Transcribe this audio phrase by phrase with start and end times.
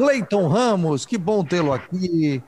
[0.00, 2.42] Cleiton Ramos, que bom tê-lo aqui.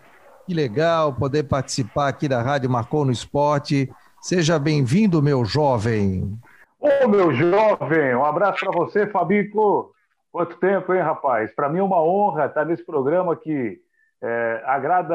[0.46, 3.92] Que legal poder participar aqui da Rádio Marcou no Esporte.
[4.22, 6.35] Seja bem-vindo, meu jovem.
[6.80, 9.93] Ô, meu jovem, um abraço para você, Fabico.
[10.33, 11.54] Quanto tempo, hein, rapaz?
[11.54, 13.79] Para mim é uma honra estar nesse programa que
[14.23, 15.14] é, agrada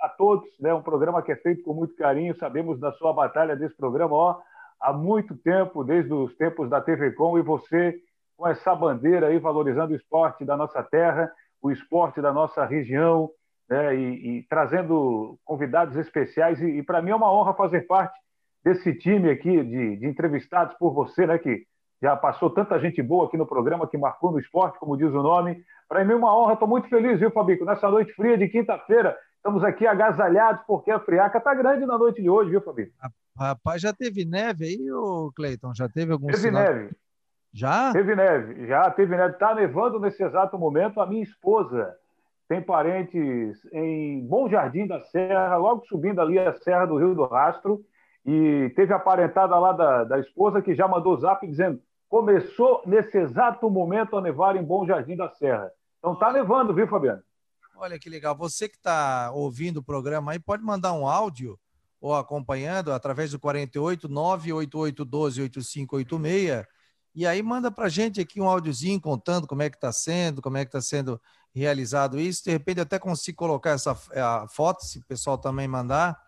[0.00, 0.72] a todos, né?
[0.72, 2.38] Um programa que é feito com muito carinho.
[2.38, 4.38] Sabemos da sua batalha desse programa, ó,
[4.80, 7.96] há muito tempo, desde os tempos da TV Com, e você
[8.36, 11.30] com essa bandeira aí valorizando o esporte da nossa terra,
[11.64, 13.30] o esporte da nossa região,
[13.70, 13.96] né?
[13.96, 16.60] e, e trazendo convidados especiais.
[16.60, 18.14] E, e para mim é uma honra fazer parte
[18.62, 21.64] desse time aqui de, de, entrevistados por você, né, que
[22.02, 25.22] já passou tanta gente boa aqui no programa, que marcou no esporte, como diz o
[25.22, 25.64] nome.
[25.88, 27.64] Para mim é uma honra, estou muito feliz, viu, Fabico?
[27.64, 32.20] Nessa noite fria de quinta-feira, estamos aqui agasalhados, porque a friaca está grande na noite
[32.20, 32.92] de hoje, viu, Fabico?
[33.38, 35.72] Rapaz, já teve neve aí, ô Cleiton?
[35.74, 36.62] Já teve algum Teve sinal...
[36.62, 36.94] neve.
[37.54, 37.92] Já?
[37.92, 39.34] Teve neve, já teve neve.
[39.34, 41.00] Está nevando nesse exato momento.
[41.00, 41.94] A minha esposa
[42.48, 47.24] tem parentes em Bom Jardim da Serra, logo subindo ali a Serra do Rio do
[47.24, 47.80] Rastro,
[48.26, 53.18] e teve a parentada lá da, da esposa que já mandou zap dizendo começou nesse
[53.18, 55.70] exato momento a nevar em Bom Jardim da Serra.
[55.98, 57.22] Então tá nevando, viu, Fabiano?
[57.76, 58.36] Olha que legal.
[58.36, 61.58] Você que está ouvindo o programa aí, pode mandar um áudio
[62.00, 66.73] ou acompanhando através do 48 988 12 8586
[67.14, 70.56] e aí manda para gente aqui um áudiozinho contando como é que está sendo, como
[70.56, 71.20] é que está sendo
[71.54, 72.44] realizado isso.
[72.44, 76.20] De repente até consigo colocar essa a foto, se o pessoal também mandar,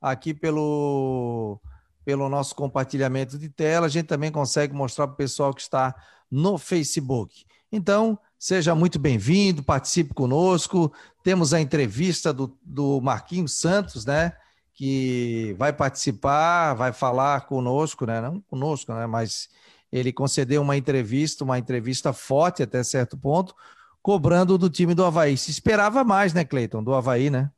[0.00, 1.58] aqui pelo,
[2.04, 3.86] pelo nosso compartilhamento de tela.
[3.86, 5.94] A gente também consegue mostrar para o pessoal que está
[6.30, 7.46] no Facebook.
[7.72, 10.92] Então, seja muito bem-vindo, participe conosco.
[11.22, 14.36] Temos a entrevista do, do Marquinhos Santos, né?
[14.74, 18.20] Que vai participar, vai falar conosco, né?
[18.20, 19.06] Não conosco, né?
[19.06, 19.48] Mas
[19.94, 23.54] ele concedeu uma entrevista, uma entrevista forte até certo ponto,
[24.02, 25.36] cobrando do time do Havaí.
[25.36, 27.48] Se esperava mais, né, Cleiton, do Havaí, né?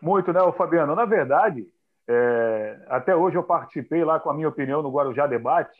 [0.00, 0.94] Muito, né, Fabiano?
[0.94, 1.66] Na verdade,
[2.08, 5.78] é, até hoje eu participei lá com a minha opinião no Guarujá Debate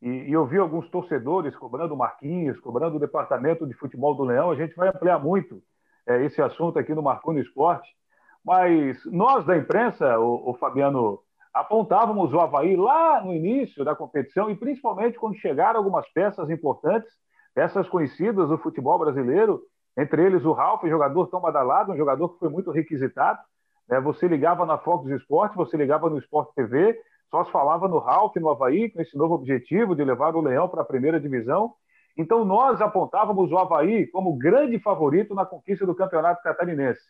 [0.00, 4.50] e, eu vi alguns torcedores cobrando o Marquinhos, cobrando o departamento de futebol do Leão.
[4.50, 5.62] A gente vai ampliar muito
[6.06, 7.94] é, esse assunto aqui no Marcou no Esporte.
[8.42, 11.20] Mas nós da imprensa, o, o Fabiano
[11.56, 17.10] apontávamos o Havaí lá no início da competição e principalmente quando chegaram algumas peças importantes,
[17.54, 19.62] peças conhecidas do futebol brasileiro,
[19.96, 23.38] entre eles o Ralf, jogador tão badalado, um jogador que foi muito requisitado.
[23.88, 23.98] Né?
[24.02, 27.00] Você ligava na Fox Esporte, você ligava no Sport TV,
[27.30, 30.68] só se falava no Ralf, no Havaí, com esse novo objetivo de levar o Leão
[30.68, 31.72] para a primeira divisão.
[32.18, 37.00] Então nós apontávamos o Havaí como grande favorito na conquista do campeonato catarinense.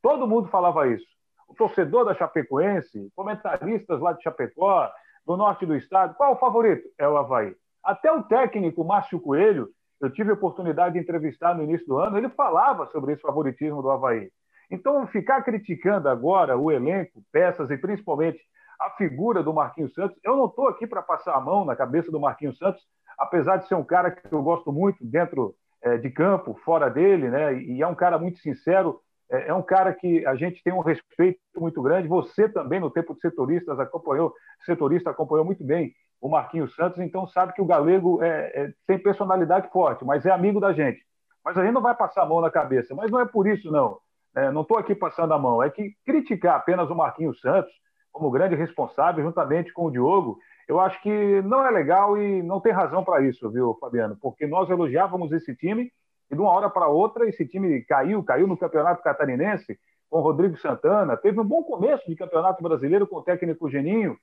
[0.00, 1.15] Todo mundo falava isso
[1.48, 4.90] o torcedor da Chapecoense, comentaristas lá de Chapecó,
[5.24, 6.88] do norte do estado, qual é o favorito?
[6.98, 7.54] É o Havaí.
[7.82, 9.68] Até o técnico Márcio Coelho,
[10.00, 13.82] eu tive a oportunidade de entrevistar no início do ano, ele falava sobre esse favoritismo
[13.82, 14.30] do Havaí.
[14.70, 18.40] Então, ficar criticando agora o elenco, peças e principalmente
[18.80, 22.10] a figura do Marquinhos Santos, eu não estou aqui para passar a mão na cabeça
[22.10, 22.82] do Marquinhos Santos,
[23.18, 27.30] apesar de ser um cara que eu gosto muito dentro é, de campo, fora dele,
[27.30, 27.54] né?
[27.54, 29.00] E é um cara muito sincero,
[29.30, 32.08] é, é um cara que a gente tem um respeito muito grande.
[32.08, 34.32] Você também, no tempo de setoristas, acompanhou,
[34.64, 38.98] setorista acompanhou muito bem o Marquinhos Santos, então sabe que o Galego é, é, tem
[38.98, 41.04] personalidade forte, mas é amigo da gente.
[41.44, 42.94] Mas a gente não vai passar a mão na cabeça.
[42.94, 43.98] Mas não é por isso, não.
[44.34, 45.62] É, não estou aqui passando a mão.
[45.62, 47.72] É que criticar apenas o Marquinhos Santos
[48.10, 52.60] como grande responsável, juntamente com o Diogo, eu acho que não é legal e não
[52.60, 54.16] tem razão para isso, viu, Fabiano?
[54.20, 55.92] Porque nós elogiávamos esse time
[56.30, 59.78] e de uma hora para outra esse time caiu, caiu no Campeonato Catarinense
[60.08, 64.16] com Rodrigo Santana, teve um bom começo de Campeonato Brasileiro com o técnico Geninho,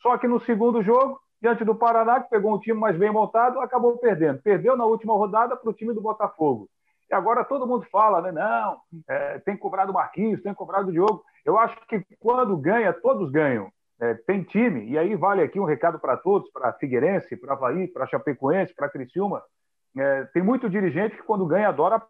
[0.00, 3.58] só que no segundo jogo, diante do Paraná, que pegou um time mais bem montado,
[3.60, 4.42] acabou perdendo.
[4.42, 6.68] Perdeu na última rodada para o time do Botafogo.
[7.10, 8.30] E agora todo mundo fala, né?
[8.30, 8.78] Não,
[9.08, 11.22] é, tem cobrado o Marquinhos, tem cobrado o Diogo.
[11.44, 13.70] Eu acho que quando ganha, todos ganham.
[14.00, 17.86] É, tem time, e aí vale aqui um recado para todos, para Figueirense, para Havaí,
[17.86, 19.42] para Chapecoense, para Criciúma.
[19.96, 22.02] É, tem muito dirigente que, quando ganha, adora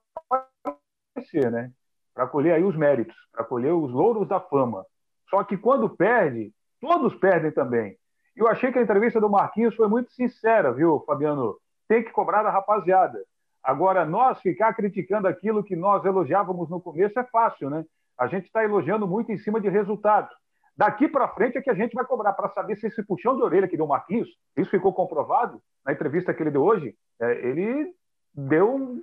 [1.14, 1.70] aparecer, né?
[2.14, 4.84] Para colher aí os méritos, para colher os louros da fama.
[5.28, 7.96] Só que quando perde, todos perdem também.
[8.36, 11.56] Eu achei que a entrevista do Marquinhos foi muito sincera, viu, Fabiano?
[11.86, 13.22] Tem que cobrar da rapaziada.
[13.62, 17.84] Agora, nós ficar criticando aquilo que nós elogiávamos no começo é fácil, né?
[18.18, 20.30] A gente está elogiando muito em cima de resultados.
[20.76, 23.42] Daqui para frente é que a gente vai cobrar para saber se esse puxão de
[23.42, 27.46] orelha que deu o Marquinhos, isso ficou comprovado na entrevista que ele deu hoje, é,
[27.46, 27.94] ele
[28.34, 29.00] deu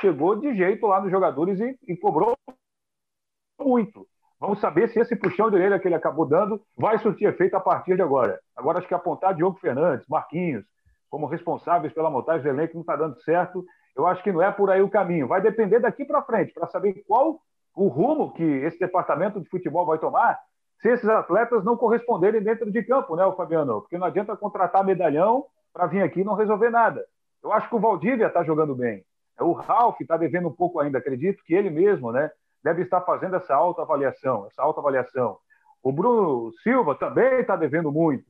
[0.00, 2.34] chegou de jeito lá nos jogadores e, e, cobrou
[3.60, 4.06] muito.
[4.38, 7.60] Vamos saber se esse puxão de orelha que ele acabou dando vai surtir efeito a
[7.60, 8.40] partir de agora.
[8.56, 10.64] Agora acho que apontar Diogo Fernandes, Marquinhos,
[11.08, 13.64] como responsáveis pela montagem do elenco não está dando certo
[13.94, 15.28] Eu acho que não é por aí o caminho.
[15.28, 17.40] Vai depender daqui para frente, para saber qual
[17.74, 20.38] o rumo que esse departamento de futebol vai tomar
[20.82, 23.80] se esses atletas não corresponderem dentro de campo, né, o Fabiano?
[23.82, 27.06] Porque não adianta contratar medalhão para vir aqui e não resolver nada.
[27.42, 29.04] Eu acho que o Valdívia está jogando bem.
[29.40, 30.98] O Ralf está devendo um pouco ainda.
[30.98, 32.30] Acredito que ele mesmo, né,
[32.64, 35.38] deve estar fazendo essa autoavaliação, essa autoavaliação.
[35.82, 38.24] O Bruno Silva também está devendo muito.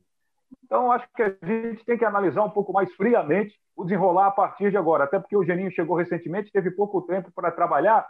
[0.63, 4.31] Então, acho que a gente tem que analisar um pouco mais friamente o desenrolar a
[4.31, 5.05] partir de agora.
[5.05, 8.07] Até porque o Geninho chegou recentemente, teve pouco tempo para trabalhar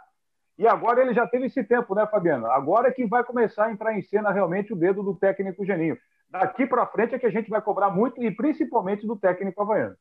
[0.57, 2.47] e agora ele já teve esse tempo, né, Fabiano?
[2.47, 5.97] Agora é que vai começar a entrar em cena realmente o dedo do técnico Geninho.
[6.29, 9.95] Daqui para frente é que a gente vai cobrar muito, e principalmente do técnico havaiano.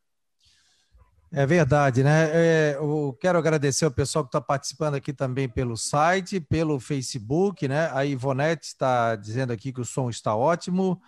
[1.34, 2.28] É verdade, né?
[2.30, 7.66] É, eu quero agradecer ao pessoal que está participando aqui também pelo site, pelo Facebook,
[7.66, 7.90] né?
[7.94, 11.00] A Ivonete está dizendo aqui que o som está ótimo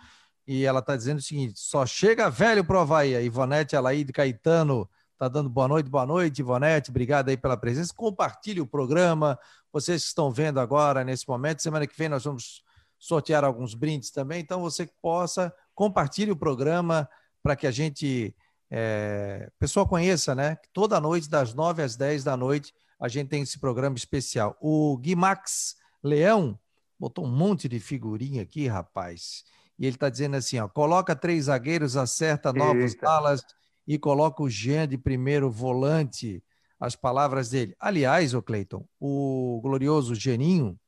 [0.47, 3.15] e ela está dizendo o seguinte: só chega velho para o Havaí.
[3.15, 6.89] A Ivonete Alaide Caetano Está dando boa noite, boa noite, Ivonete.
[6.89, 7.93] Obrigado aí pela presença.
[7.95, 9.39] Compartilhe o programa.
[9.71, 11.61] Vocês que estão vendo agora, nesse momento.
[11.61, 12.61] Semana que vem nós vamos
[12.99, 14.41] sortear alguns brindes também.
[14.41, 17.09] Então, você que possa, compartilhe o programa
[17.41, 18.35] para que a gente,
[18.69, 20.57] é, pessoal conheça, né?
[20.73, 24.57] Toda noite, das 9 às 10 da noite, a gente tem esse programa especial.
[24.59, 26.59] O Guimax Leão
[26.99, 29.45] botou um monte de figurinha aqui, rapaz.
[29.79, 33.09] E ele está dizendo assim: ó, coloca três zagueiros, acerta novos Eita.
[33.09, 33.45] alas
[33.87, 36.43] e coloca o Jean de primeiro volante,
[36.79, 37.75] as palavras dele.
[37.79, 40.79] Aliás, o Cleiton, o glorioso Geninho,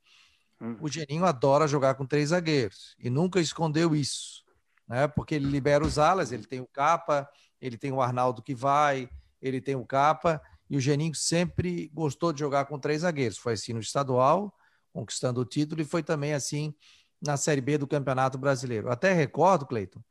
[0.61, 0.77] hum.
[0.81, 4.43] o Geninho adora jogar com três zagueiros e nunca escondeu isso,
[4.87, 5.07] né?
[5.07, 7.29] Porque ele libera os alas, ele tem o capa,
[7.61, 9.09] ele tem o Arnaldo que vai,
[9.41, 13.37] ele tem o capa e o Geninho sempre gostou de jogar com três zagueiros.
[13.37, 14.53] Foi assim no estadual,
[14.91, 16.73] conquistando o título e foi também assim
[17.21, 18.91] na Série B do Campeonato Brasileiro.
[18.91, 20.01] Até recordo, Cleiton,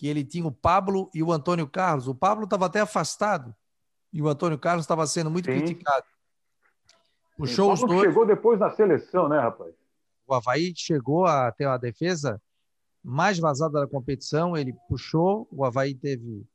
[0.00, 2.08] que ele tinha o Pablo e o Antônio Carlos.
[2.08, 3.54] O Pablo estava até afastado
[4.10, 5.58] e o Antônio Carlos estava sendo muito Sim.
[5.58, 6.06] criticado.
[7.36, 8.00] Puxou os dois.
[8.00, 9.74] chegou depois na seleção, né, rapaz?
[10.26, 12.40] O Havaí chegou a ter a defesa
[13.04, 16.46] mais vazada da competição, ele puxou, o Havaí teve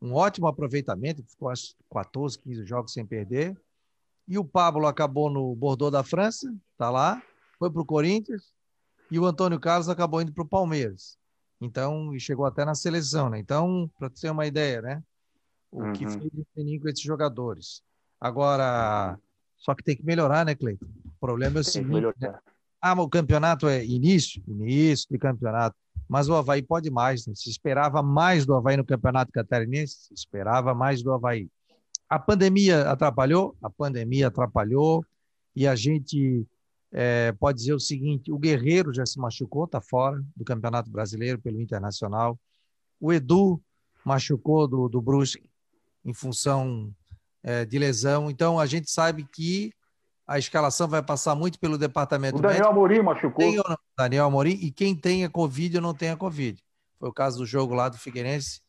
[0.00, 3.54] um ótimo aproveitamento, ficou acho 14, 15 jogos sem perder.
[4.26, 7.22] E o Pablo acabou no Bordeaux da França, tá lá,
[7.58, 8.54] foi para o Corinthians,
[9.10, 11.18] e o Antônio Carlos acabou indo para o Palmeiras.
[11.60, 13.38] Então, e chegou até na seleção, né?
[13.38, 15.02] Então, para ter uma ideia, né?
[15.70, 15.92] O uhum.
[15.92, 17.82] que fez o Peninho com esses jogadores.
[18.20, 19.18] Agora,
[19.56, 20.86] só que tem que melhorar, né, Cleiton?
[21.04, 22.06] O problema é o seguinte.
[22.18, 22.38] Né?
[22.80, 24.42] Ah, mas o campeonato é início?
[24.46, 25.76] Início de campeonato.
[26.08, 27.34] Mas o Havaí pode mais, né?
[27.34, 31.48] Se esperava mais do Havaí no campeonato catarinense, se esperava mais do Havaí.
[32.08, 33.56] A pandemia atrapalhou?
[33.60, 35.04] A pandemia atrapalhou
[35.54, 36.46] e a gente
[36.92, 41.40] é, pode dizer o seguinte: o Guerreiro já se machucou, está fora do Campeonato Brasileiro
[41.40, 42.38] pelo Internacional.
[43.00, 43.60] O Edu
[44.04, 45.50] machucou do, do Brusque
[46.04, 46.94] em função
[47.42, 48.30] é, de lesão.
[48.30, 49.72] Então a gente sabe que
[50.26, 52.38] a escalação vai passar muito pelo departamento.
[52.38, 52.72] O Daniel médico.
[52.72, 53.44] Amorim machucou.
[53.44, 56.60] Tem, não, Daniel Amorim, e quem tem a Covid ou não tem a Covid.
[56.98, 58.60] Foi o caso do jogo lá do Figueirense.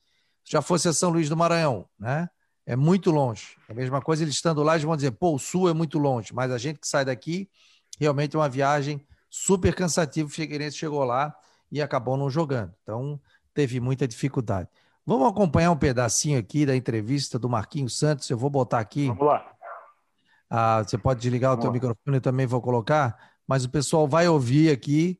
[0.44, 2.30] Já fosse a São Luís do Maranhão, né?
[2.66, 3.58] É muito longe.
[3.68, 5.98] É a mesma coisa, eles estando lá, eles vão dizer, pô, o Sul é muito
[5.98, 7.50] longe, mas a gente que sai daqui
[8.00, 10.28] realmente é uma viagem super cansativa.
[10.28, 11.36] O Figueirense chegou lá
[11.72, 12.74] e acabou não jogando.
[12.84, 13.20] Então,
[13.54, 14.70] teve muita dificuldade.
[15.06, 18.30] Vamos acompanhar um pedacinho aqui da entrevista do Marquinhos Santos.
[18.30, 19.08] Eu vou botar aqui.
[19.08, 19.52] Vamos lá.
[20.50, 21.74] Ah, você pode desligar Vamos o teu lá.
[21.74, 25.20] microfone, eu também vou colocar, mas o pessoal vai ouvir aqui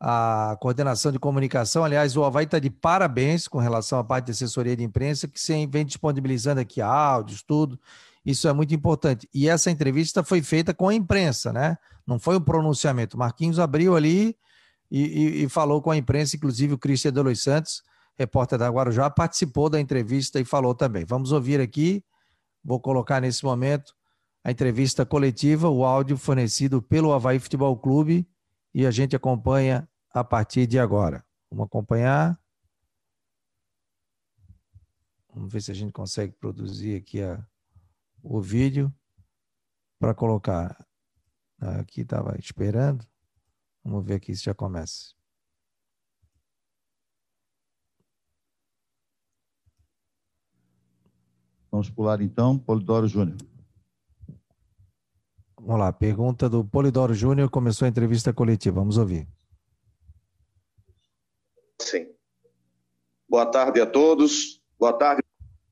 [0.00, 1.84] a coordenação de comunicação.
[1.84, 5.66] Aliás, o Havaí está de parabéns com relação à parte de assessoria de imprensa, que
[5.66, 7.78] vem disponibilizando aqui áudios, tudo.
[8.28, 9.26] Isso é muito importante.
[9.32, 11.78] E essa entrevista foi feita com a imprensa, né?
[12.06, 13.16] Não foi um pronunciamento.
[13.16, 14.36] Marquinhos abriu ali
[14.90, 17.82] e, e, e falou com a imprensa, inclusive o Cristian de Los Santos,
[18.18, 21.06] repórter da Guarujá, participou da entrevista e falou também.
[21.06, 22.04] Vamos ouvir aqui,
[22.62, 23.94] vou colocar nesse momento
[24.44, 28.28] a entrevista coletiva, o áudio fornecido pelo Havaí Futebol Clube
[28.74, 31.24] e a gente acompanha a partir de agora.
[31.50, 32.38] Vamos acompanhar.
[35.34, 37.42] Vamos ver se a gente consegue produzir aqui a,
[38.22, 38.92] o vídeo
[39.98, 40.86] para colocar.
[41.60, 43.04] Aqui estava esperando.
[43.82, 45.14] Vamos ver aqui se já começa.
[51.70, 53.36] Vamos pular então, Polidoro Júnior.
[55.60, 59.28] Vamos lá, pergunta do Polidoro Júnior, começou a entrevista coletiva, vamos ouvir.
[61.80, 62.14] Sim.
[63.28, 65.22] Boa tarde a todos, boa tarde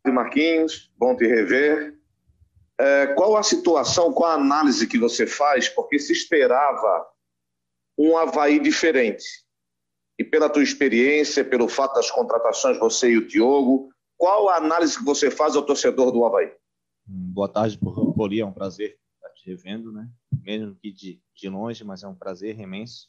[0.07, 1.96] Marquinhos, bom te rever.
[2.79, 5.69] É, qual a situação, qual a análise que você faz?
[5.69, 7.07] Porque se esperava
[7.99, 9.25] um Havaí diferente.
[10.19, 14.99] E pela tua experiência, pelo fato das contratações, você e o Diogo, qual a análise
[14.99, 16.53] que você faz ao torcedor do Havaí?
[17.07, 20.09] Boa tarde, Poli, é um prazer estar te revendo, né?
[20.43, 23.09] Mesmo que de, de longe, mas é um prazer imenso.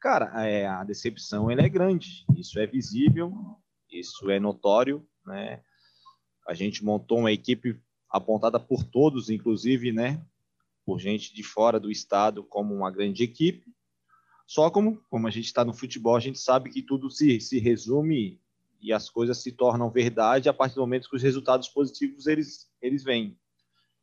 [0.00, 3.32] Cara, é, a decepção ela é grande, isso é visível,
[3.90, 5.62] isso é notório, né?
[6.48, 7.80] A gente montou uma equipe
[8.12, 10.22] apontada por todos, inclusive, né?
[10.84, 13.64] Por gente de fora do estado, como uma grande equipe.
[14.46, 17.58] Só como, como a gente está no futebol, a gente sabe que tudo se, se
[17.58, 18.38] resume
[18.82, 22.68] e as coisas se tornam verdade a partir do momento que os resultados positivos eles,
[22.82, 23.38] eles vêm.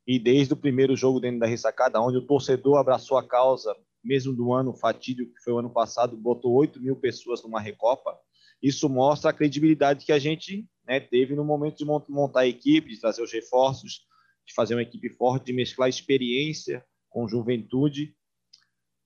[0.08, 4.34] E desde o primeiro jogo dentro da ressacada, onde o torcedor abraçou a causa, mesmo
[4.34, 8.18] do ano fatídico que foi o ano passado, botou 8 mil pessoas numa Recopa,
[8.62, 12.89] isso mostra a credibilidade que a gente né, teve no momento de montar a equipe,
[12.89, 14.05] de trazer os reforços,
[14.46, 18.15] de fazer uma equipe forte, de mesclar experiência com juventude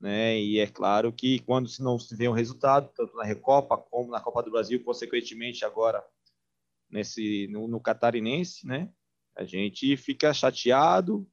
[0.03, 0.37] né?
[0.37, 4.11] E é claro que quando se não se vê um resultado, tanto na Recopa como
[4.11, 6.03] na Copa do Brasil, consequentemente agora
[6.91, 8.91] nesse no, no catarinense, né?
[9.33, 11.25] A gente fica chateado,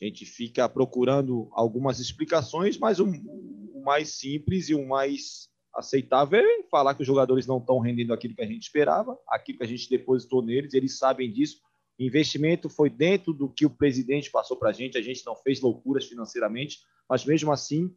[0.00, 6.40] a gente fica procurando algumas explicações, mas o, o mais simples e o mais aceitável
[6.40, 9.64] é falar que os jogadores não estão rendendo aquilo que a gente esperava, aquilo que
[9.64, 11.60] a gente depositou neles, eles sabem disso.
[11.98, 15.60] Investimento foi dentro do que o presidente passou para a gente, a gente não fez
[15.60, 17.94] loucuras financeiramente, mas mesmo assim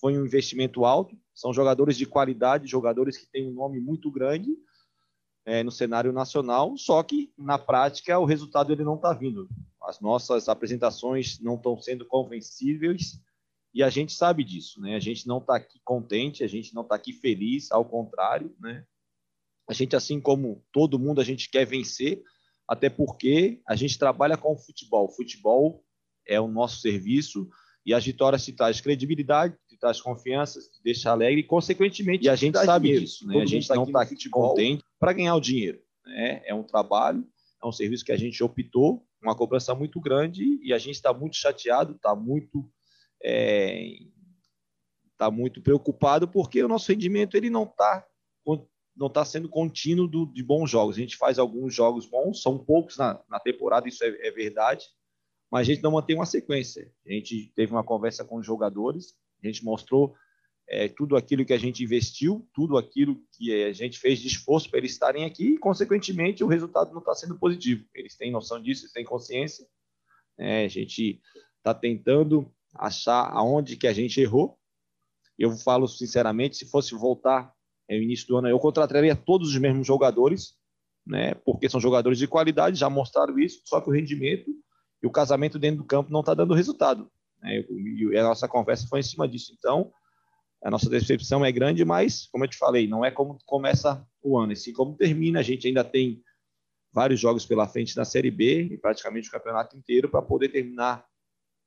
[0.00, 1.16] foi um investimento alto.
[1.34, 4.56] São jogadores de qualidade, jogadores que têm um nome muito grande
[5.44, 9.48] é, no cenário nacional, só que na prática o resultado ele não está vindo.
[9.82, 13.20] As nossas apresentações não estão sendo convencíveis
[13.72, 14.96] e a gente sabe disso, né?
[14.96, 18.84] A gente não está aqui contente, a gente não está aqui feliz, ao contrário, né?
[19.68, 22.22] A gente, assim como todo mundo, a gente quer vencer,
[22.66, 25.06] até porque a gente trabalha com o futebol.
[25.06, 25.84] O futebol
[26.26, 27.48] é o nosso serviço
[27.86, 32.28] e as vitórias te traz credibilidade, te traz confiança, te deixa alegre e, consequentemente, e
[32.28, 33.04] a gente sabe dinheiro.
[33.04, 33.26] disso.
[33.26, 33.40] Né?
[33.40, 35.80] A gente tá não está aqui, aqui contente para ganhar o dinheiro.
[36.04, 36.42] Né?
[36.44, 37.26] É um trabalho,
[37.62, 41.12] é um serviço que a gente optou, uma cobrança muito grande e a gente está
[41.12, 42.68] muito chateado, está muito,
[43.22, 43.98] é,
[45.16, 48.06] tá muito preocupado porque o nosso rendimento ele não está
[49.00, 50.96] não está sendo contínuo do, de bons jogos.
[50.96, 54.84] A gente faz alguns jogos bons, são poucos na, na temporada, isso é, é verdade,
[55.50, 56.92] mas a gente não mantém uma sequência.
[57.06, 60.14] A gente teve uma conversa com os jogadores, a gente mostrou
[60.68, 64.68] é, tudo aquilo que a gente investiu, tudo aquilo que a gente fez de esforço
[64.68, 67.84] para eles estarem aqui e, consequentemente, o resultado não está sendo positivo.
[67.94, 69.66] Eles têm noção disso, eles têm consciência.
[70.38, 71.20] É, a gente
[71.58, 74.58] está tentando achar aonde que a gente errou.
[75.38, 77.52] Eu falo sinceramente, se fosse voltar
[77.88, 80.54] no início do ano, eu contrataria todos os mesmos jogadores,
[81.06, 81.34] né?
[81.44, 84.50] Porque são jogadores de qualidade, já mostraram isso, só que o rendimento
[85.02, 87.10] e o casamento dentro do campo não está dando resultado.
[87.42, 87.64] Né?
[87.70, 89.54] E a nossa conversa foi em cima disso.
[89.58, 89.90] Então,
[90.62, 94.38] a nossa decepção é grande, mas, como eu te falei, não é como começa o
[94.38, 95.40] ano, e sim como termina.
[95.40, 96.22] A gente ainda tem
[96.92, 101.04] vários jogos pela frente na Série B, e praticamente o campeonato inteiro, para poder terminar,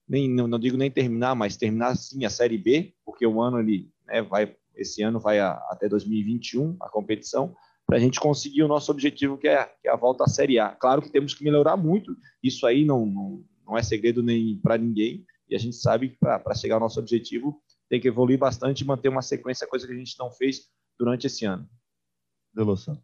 [0.07, 3.59] nem, não, não, digo nem terminar, mas terminar sim a Série B, porque o ano
[3.59, 7.55] ele né, vai, esse ano vai a, até 2021 a competição,
[7.85, 10.59] para a gente conseguir o nosso objetivo, que é, que é, a volta à Série
[10.59, 10.69] A.
[10.69, 14.77] Claro que temos que melhorar muito, isso aí não, não, não é segredo nem para
[14.77, 18.81] ninguém, e a gente sabe que para chegar ao nosso objetivo tem que evoluir bastante
[18.81, 20.67] e manter uma sequência, coisa que a gente não fez
[20.97, 21.67] durante esse ano.
[22.53, 23.03] Delo Santos.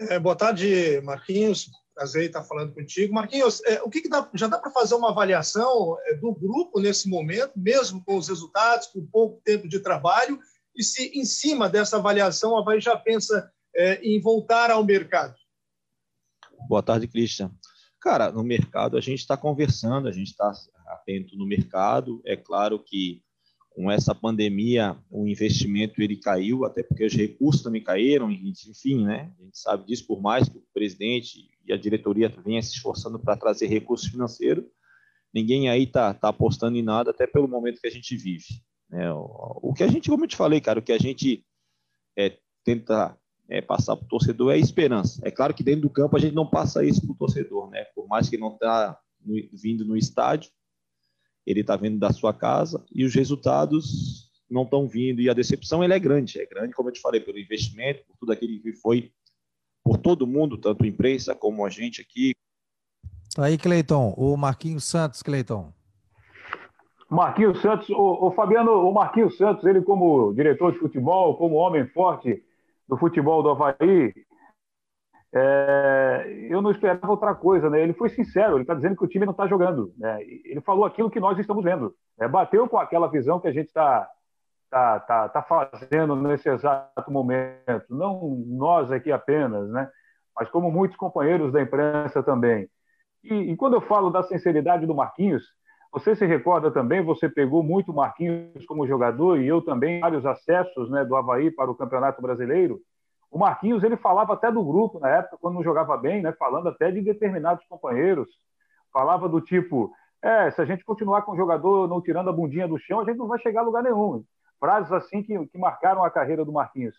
[0.00, 1.70] É, boa tarde, Marquinhos.
[1.94, 3.12] Prazer estar falando contigo.
[3.12, 6.80] Marquinhos, é, o que, que dá, já dá para fazer uma avaliação é, do grupo
[6.80, 10.38] nesse momento, mesmo com os resultados, com pouco tempo de trabalho,
[10.74, 15.34] e se em cima dessa avaliação a Havaí já pensa é, em voltar ao mercado?
[16.68, 17.50] Boa tarde, Christian.
[18.00, 20.50] Cara, no mercado a gente está conversando, a gente está
[20.86, 22.20] atento no mercado.
[22.24, 23.22] É claro que
[23.70, 29.32] com essa pandemia o investimento ele caiu, até porque os recursos também caíram, enfim, né?
[29.38, 33.18] A gente sabe disso, por mais que o presidente e a diretoria venham se esforçando
[33.18, 34.64] para trazer recursos financeiros,
[35.32, 38.62] ninguém aí está tá apostando em nada, até pelo momento que a gente vive.
[38.88, 39.10] Né?
[39.12, 41.44] O, o, que a gente, como eu te falei, cara, o que a gente
[42.16, 43.16] é, tenta
[43.48, 45.20] é, passar para o torcedor é esperança.
[45.24, 47.84] É claro que dentro do campo a gente não passa isso para o torcedor, né?
[47.94, 48.98] Por mais que não está
[49.52, 50.50] vindo no estádio,
[51.46, 55.82] ele está vindo da sua casa e os resultados não estão vindo e a decepção
[55.82, 59.12] é grande, é grande, como eu te falei, pelo investimento, por tudo aquilo que foi
[59.84, 62.34] por todo mundo, tanto a imprensa como a gente aqui.
[63.38, 65.72] Aí, Cleiton, o Marquinhos Santos, Cleiton.
[67.10, 71.86] Marquinhos Santos, o, o, Fabiano, o Marquinhos Santos, ele como diretor de futebol, como homem
[71.88, 72.42] forte
[72.88, 74.14] do futebol do Havaí,
[75.34, 77.80] é, eu não esperava outra coisa, né?
[77.82, 79.92] Ele foi sincero, ele está dizendo que o time não está jogando.
[79.96, 80.22] Né?
[80.22, 81.94] Ele falou aquilo que nós estamos vendo.
[82.18, 82.28] Né?
[82.28, 84.06] Bateu com aquela visão que a gente está
[84.72, 87.84] tá, tá, tá fazendo nesse exato momento.
[87.90, 89.86] Não nós aqui apenas, né?
[90.34, 92.66] mas como muitos companheiros da imprensa também.
[93.22, 95.44] E, e quando eu falo da sinceridade do Marquinhos,
[95.92, 100.90] você se recorda também, você pegou muito Marquinhos como jogador e eu também, vários acessos
[100.90, 102.80] né, do Havaí para o Campeonato Brasileiro.
[103.30, 106.70] O Marquinhos, ele falava até do grupo na época, quando não jogava bem, né, falando
[106.70, 108.28] até de determinados companheiros.
[108.90, 112.66] Falava do tipo, é, se a gente continuar com o jogador não tirando a bundinha
[112.66, 114.24] do chão, a gente não vai chegar a lugar nenhum.
[114.62, 116.94] Frases assim que, que marcaram a carreira do Marquinhos.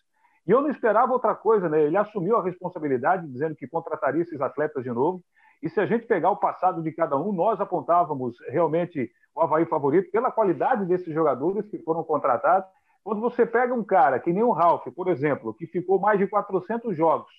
[0.46, 1.84] E eu não esperava outra coisa, né?
[1.84, 5.24] Ele assumiu a responsabilidade, dizendo que contrataria esses atletas de novo.
[5.62, 9.66] E se a gente pegar o passado de cada um, nós apontávamos realmente o Havaí
[9.66, 12.68] favorito pela qualidade desses jogadores que foram contratados.
[13.02, 16.28] Quando você pega um cara que nem o Ralf, por exemplo, que ficou mais de
[16.28, 17.32] 400 jogos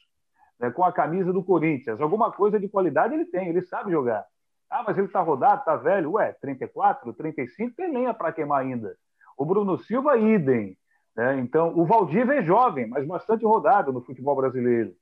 [0.59, 4.25] né, com a camisa do Corinthians, alguma coisa de qualidade ele tem, ele sabe jogar.
[4.71, 6.13] Ah, mas ele está rodado, está velho.
[6.13, 8.97] Ué, 34, 35, tem lenha para queimar ainda.
[9.37, 10.77] O Bruno Silva, idem.
[11.17, 11.39] Né?
[11.39, 14.93] Então, o Valdívia é jovem, mas bastante rodado no futebol brasileiro.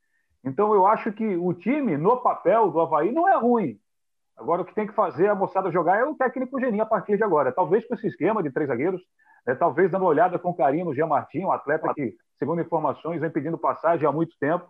[0.45, 3.79] Então, eu acho que o time, no papel do Havaí, não é ruim.
[4.37, 7.17] Agora, o que tem que fazer a moçada jogar é o técnico geninho a partir
[7.17, 7.53] de agora.
[7.53, 9.01] Talvez com esse esquema de três zagueiros,
[9.47, 9.55] né?
[9.55, 13.31] talvez dando uma olhada com carinho no Jean Martin, um atleta que, segundo informações, vem
[13.31, 14.69] pedindo passagem há muito tempo.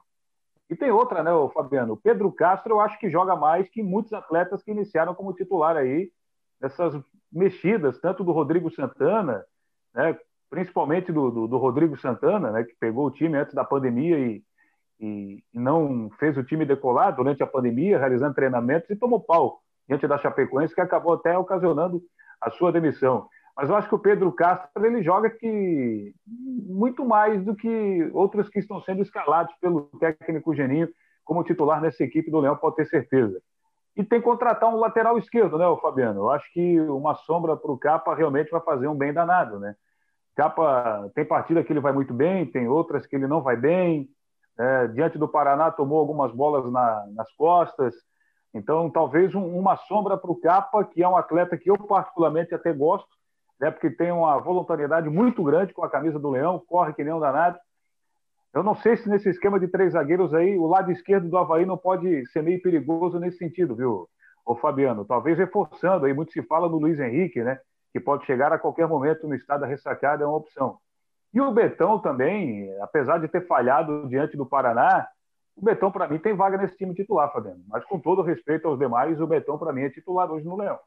[0.68, 1.94] E tem outra, né, Fabiano?
[1.94, 5.76] O Pedro Castro, eu acho que joga mais que muitos atletas que iniciaram como titular
[5.76, 6.10] aí,
[6.60, 6.94] nessas
[7.30, 9.44] mexidas, tanto do Rodrigo Santana,
[9.94, 10.18] né,
[10.50, 14.42] principalmente do, do, do Rodrigo Santana, né, que pegou o time antes da pandemia e
[15.02, 20.06] e, não fez o time decolar durante a pandemia, realizando treinamentos e tomou pau diante
[20.06, 22.00] da Chapecoense, que acabou até ocasionando
[22.40, 23.28] a sua demissão.
[23.56, 28.48] Mas eu acho que o Pedro Castro ele joga que muito mais do que outros
[28.48, 30.88] que estão sendo escalados pelo técnico Geninho
[31.24, 33.40] como titular nessa equipe do Leão, pode ter certeza.
[33.96, 36.20] E tem que contratar um lateral esquerdo, né, Fabiano?
[36.20, 39.74] Eu acho que uma sombra para o Capa realmente vai fazer um bem danado, né?
[40.34, 44.08] Capa tem partida que ele vai muito bem, tem outras que ele não vai bem.
[44.58, 47.94] É, diante do Paraná, tomou algumas bolas na, nas costas.
[48.54, 52.54] Então, talvez um, uma sombra para o Capa, que é um atleta que eu particularmente
[52.54, 53.08] até gosto,
[53.60, 57.14] né, porque tem uma voluntariedade muito grande com a camisa do Leão, corre que nem
[57.14, 57.58] um danado.
[58.54, 61.64] Eu não sei se nesse esquema de três zagueiros aí, o lado esquerdo do Havaí
[61.64, 64.08] não pode ser meio perigoso nesse sentido, viu,
[64.44, 65.04] o Fabiano?
[65.04, 67.58] Talvez reforçando aí, muito se fala no Luiz Henrique, né?
[67.92, 70.76] Que pode chegar a qualquer momento no estado da ressacada, é uma opção.
[71.32, 75.06] E o Betão também, apesar de ter falhado diante do Paraná,
[75.56, 77.62] o Betão, para mim, tem vaga nesse time titular, Fabiano.
[77.68, 80.78] Mas com todo respeito aos demais, o Betão, para mim, é titular hoje no Leão.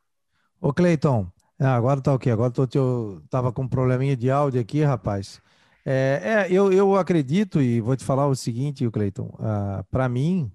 [0.62, 1.28] Ô, Cleiton,
[1.60, 2.30] ah, agora tá o quê?
[2.30, 5.42] Agora tô, eu tava com um probleminha de áudio aqui, rapaz.
[5.86, 9.36] É, é, eu, eu acredito e vou te falar o seguinte, Cleiton.
[9.40, 10.52] Ah, para mim,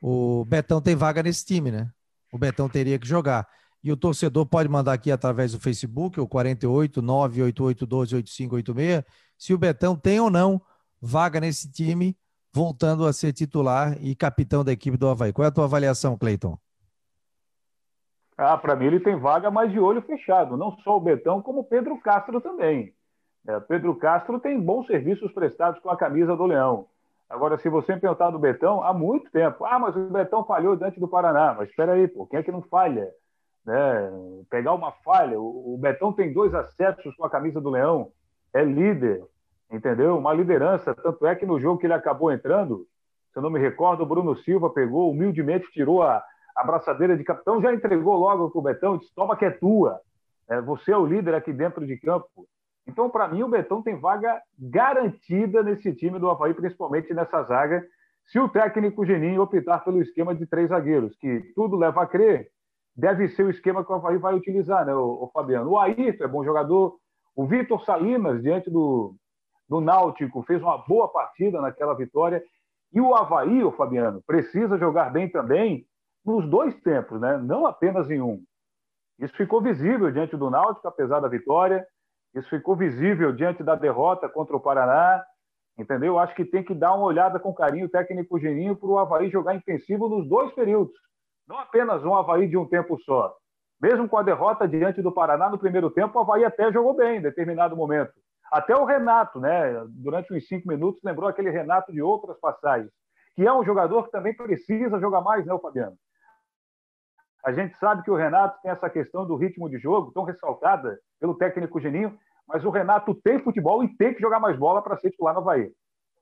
[0.00, 1.90] o Betão tem vaga nesse time, né?
[2.30, 3.48] O Betão teria que jogar.
[3.82, 9.04] E o torcedor pode mandar aqui através do Facebook, o 48 988 12 8586,
[9.38, 10.60] se o Betão tem ou não
[11.00, 12.14] vaga nesse time,
[12.52, 15.32] voltando a ser titular e capitão da equipe do Havaí.
[15.32, 16.58] Qual é a tua avaliação, Cleiton?
[18.36, 20.58] Ah, para mim ele tem vaga, mas de olho fechado.
[20.58, 22.94] Não só o Betão, como o Pedro Castro também.
[23.48, 26.86] É, Pedro Castro tem bons serviços prestados com a camisa do Leão.
[27.28, 29.64] Agora, se você perguntar do Betão, há muito tempo.
[29.64, 31.54] Ah, mas o Betão falhou diante do Paraná.
[31.56, 33.08] Mas espera aí, pô, quem é que não falha?
[33.64, 34.10] né?
[34.48, 35.38] pegar uma falha.
[35.40, 38.10] O Betão tem dois acessos com a camisa do Leão,
[38.52, 39.24] é líder,
[39.70, 40.18] entendeu?
[40.18, 40.94] Uma liderança.
[40.94, 42.86] Tanto é que no jogo que ele acabou entrando,
[43.32, 46.22] se eu não me recordo, o Bruno Silva pegou, humildemente tirou a,
[46.56, 49.50] a braçadeira de capitão, já entregou logo para o Betão e disse: toma que é
[49.50, 50.00] tua.
[50.48, 52.48] É, você é o líder aqui dentro de campo.
[52.86, 57.84] Então, para mim, o Betão tem vaga garantida nesse time do Havaí, principalmente nessa zaga,
[58.26, 62.48] se o técnico Geninho optar pelo esquema de três zagueiros, que tudo leva a crer
[62.96, 65.70] deve ser o esquema que o Havaí vai utilizar, né, o, o Fabiano?
[65.70, 66.96] O Ayrton é bom jogador,
[67.34, 69.14] o Vitor Salinas, diante do,
[69.68, 72.42] do Náutico, fez uma boa partida naquela vitória.
[72.92, 75.86] E o Havaí, o Fabiano, precisa jogar bem também
[76.24, 77.38] nos dois tempos, né?
[77.38, 78.42] não apenas em um.
[79.18, 81.86] Isso ficou visível diante do Náutico, apesar da vitória.
[82.34, 85.24] Isso ficou visível diante da derrota contra o Paraná.
[85.78, 86.18] Entendeu?
[86.18, 89.54] Acho que tem que dar uma olhada com carinho técnico Geninho para o Havaí jogar
[89.54, 90.92] intensivo nos dois períodos.
[91.48, 93.34] Não apenas um Havaí de um tempo só.
[93.80, 97.16] Mesmo com a derrota diante do Paraná no primeiro tempo, o Havaí até jogou bem
[97.16, 98.12] em determinado momento.
[98.52, 102.90] Até o Renato, né, durante uns cinco minutos, lembrou aquele Renato de outras passagens,
[103.34, 105.96] que é um jogador que também precisa jogar mais, né, o Fabiano?
[107.44, 110.98] A gente sabe que o Renato tem essa questão do ritmo de jogo, tão ressaltada
[111.18, 114.96] pelo técnico Geninho, mas o Renato tem futebol e tem que jogar mais bola para
[114.96, 115.70] ser titular no Havaí.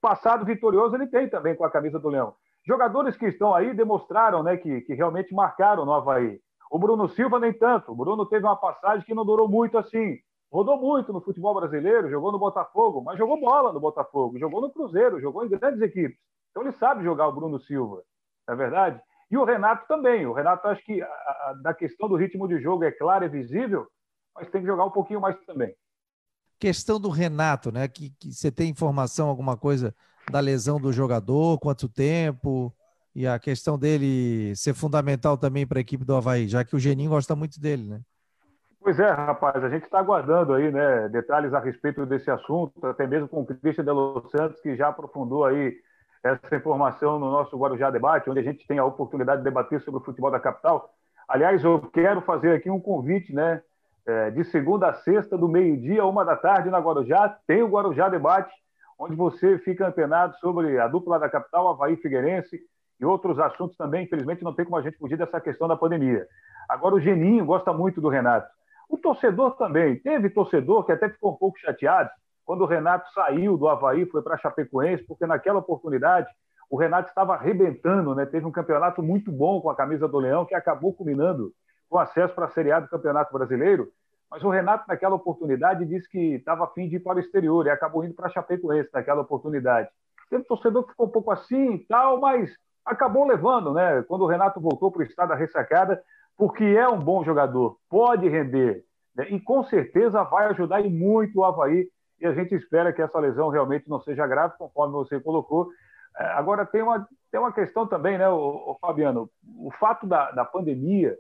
[0.01, 2.35] Passado vitorioso ele tem também com a camisa do Leão.
[2.67, 6.39] Jogadores que estão aí demonstraram né, que, que realmente marcaram no Havaí.
[6.71, 7.93] O Bruno Silva, nem tanto.
[7.93, 10.19] O Bruno teve uma passagem que não durou muito assim.
[10.51, 14.71] Rodou muito no futebol brasileiro, jogou no Botafogo, mas jogou bola no Botafogo, jogou no
[14.71, 16.19] Cruzeiro, jogou em grandes equipes.
[16.51, 18.03] Então ele sabe jogar o Bruno Silva,
[18.47, 19.01] não é verdade?
[19.31, 20.27] E o Renato também.
[20.27, 23.29] O Renato, acho que a, a, da questão do ritmo de jogo é clara, é
[23.29, 23.87] visível,
[24.35, 25.75] mas tem que jogar um pouquinho mais também.
[26.59, 27.87] Questão do Renato, né?
[27.87, 29.95] Que, que você tem informação, alguma coisa
[30.31, 32.75] da lesão do jogador, quanto tempo?
[33.15, 36.79] E a questão dele ser fundamental também para a equipe do Havaí, já que o
[36.79, 38.01] Geninho gosta muito dele, né?
[38.81, 43.07] Pois é, rapaz, a gente está aguardando aí, né, detalhes a respeito desse assunto, até
[43.07, 45.77] mesmo com o Cristian de Los Santos, que já aprofundou aí
[46.23, 50.01] essa informação no nosso Guarujá Debate, onde a gente tem a oportunidade de debater sobre
[50.01, 50.91] o futebol da capital.
[51.29, 53.63] Aliás, eu quero fazer aqui um convite, né,
[54.07, 57.69] é, de segunda a sexta, do meio-dia a uma da tarde na Guarujá, tem o
[57.69, 58.53] Guarujá Debate,
[58.99, 62.59] onde você fica antenado sobre a dupla da capital, Havaí Figueirense,
[63.01, 64.05] e outros assuntos também.
[64.05, 66.27] Infelizmente, não tem como a gente fugir dessa questão da pandemia.
[66.69, 68.49] Agora, o Geninho gosta muito do Renato.
[68.89, 69.97] O torcedor também.
[69.97, 72.11] Teve torcedor que até ficou um pouco chateado
[72.49, 76.31] quando o Renato saiu do Havaí, foi para Chapecoense, porque naquela oportunidade
[76.71, 78.25] o Renato estava arrebentando, né?
[78.25, 81.53] teve um campeonato muito bom com a camisa do Leão, que acabou culminando
[81.91, 83.89] com acesso para a Série A do Campeonato Brasileiro.
[84.31, 87.71] Mas o Renato, naquela oportunidade, disse que estava afim de ir para o exterior e
[87.71, 89.91] acabou indo para Chapecoense naquela oportunidade.
[90.31, 92.51] Teve torcedor que ficou um pouco assim e tal, mas
[92.83, 94.03] acabou levando, né?
[94.05, 96.03] Quando o Renato voltou para o estado da ressacada,
[96.35, 98.85] porque é um bom jogador, pode render,
[99.15, 99.27] né?
[99.29, 101.87] e com certeza vai ajudar e muito o Havaí,
[102.21, 105.69] e a gente espera que essa lesão realmente não seja grave, conforme você colocou.
[106.19, 109.31] É, agora, tem uma, tem uma questão também, né, o, Fabiano?
[109.57, 111.17] O fato da, da pandemia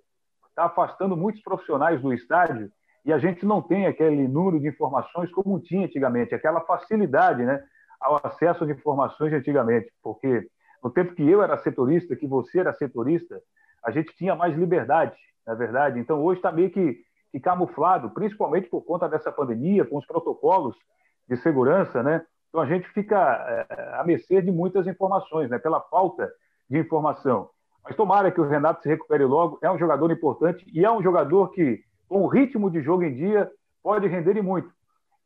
[0.48, 2.70] está afastando muitos profissionais do estádio
[3.04, 7.62] e a gente não tem aquele número de informações como tinha antigamente, aquela facilidade né,
[8.00, 10.48] ao acesso de informações antigamente, porque
[10.82, 13.40] no tempo que eu era setorista, que você era setorista,
[13.84, 15.98] a gente tinha mais liberdade, na é verdade.
[15.98, 16.98] Então, hoje está meio que,
[17.30, 20.76] que, camuflado, principalmente por conta dessa pandemia, com os protocolos
[21.28, 22.24] de segurança, né?
[22.48, 23.16] Então, a gente fica
[23.68, 25.58] é, à mercê de muitas informações, né?
[25.58, 26.30] Pela falta
[26.68, 27.50] de informação.
[27.84, 29.58] Mas tomara que o Renato se recupere logo.
[29.62, 33.14] É um jogador importante e é um jogador que, com o ritmo de jogo em
[33.14, 33.50] dia,
[33.82, 34.70] pode render e muito.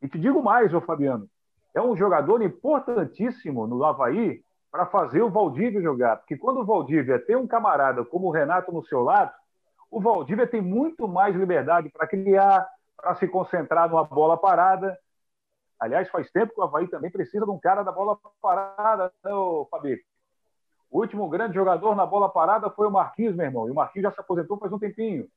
[0.01, 1.27] E te digo mais, ô Fabiano,
[1.73, 6.17] é um jogador importantíssimo no Havaí para fazer o Valdívia jogar.
[6.17, 9.31] Porque quando o Valdívia tem um camarada como o Renato no seu lado,
[9.93, 14.97] o Valdívia tem muito mais liberdade para criar, para se concentrar numa bola parada.
[15.79, 19.31] Aliás, faz tempo que o Havaí também precisa de um cara da bola parada, né,
[19.69, 20.01] Fabi?
[20.89, 23.67] O último grande jogador na bola parada foi o Marquinhos, meu irmão.
[23.67, 25.27] E o Marquinhos já se aposentou faz um tempinho.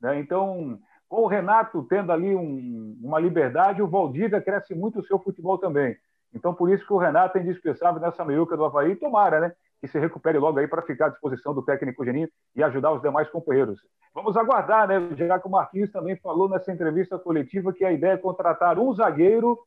[0.00, 0.18] Né?
[0.20, 5.18] Então, com o Renato tendo ali um, uma liberdade, o Valdívia cresce muito o seu
[5.18, 5.98] futebol também.
[6.32, 8.96] Então, por isso que o Renato é indispensável nessa meiuca do Havaí.
[8.96, 9.52] Tomara, né?
[9.80, 13.02] Que se recupere logo aí para ficar à disposição do técnico Geninho e ajudar os
[13.02, 13.80] demais companheiros.
[14.14, 15.14] Vamos aguardar, né?
[15.14, 18.92] Já que o Marquinhos também falou nessa entrevista coletiva que a ideia é contratar um
[18.92, 19.58] zagueiro,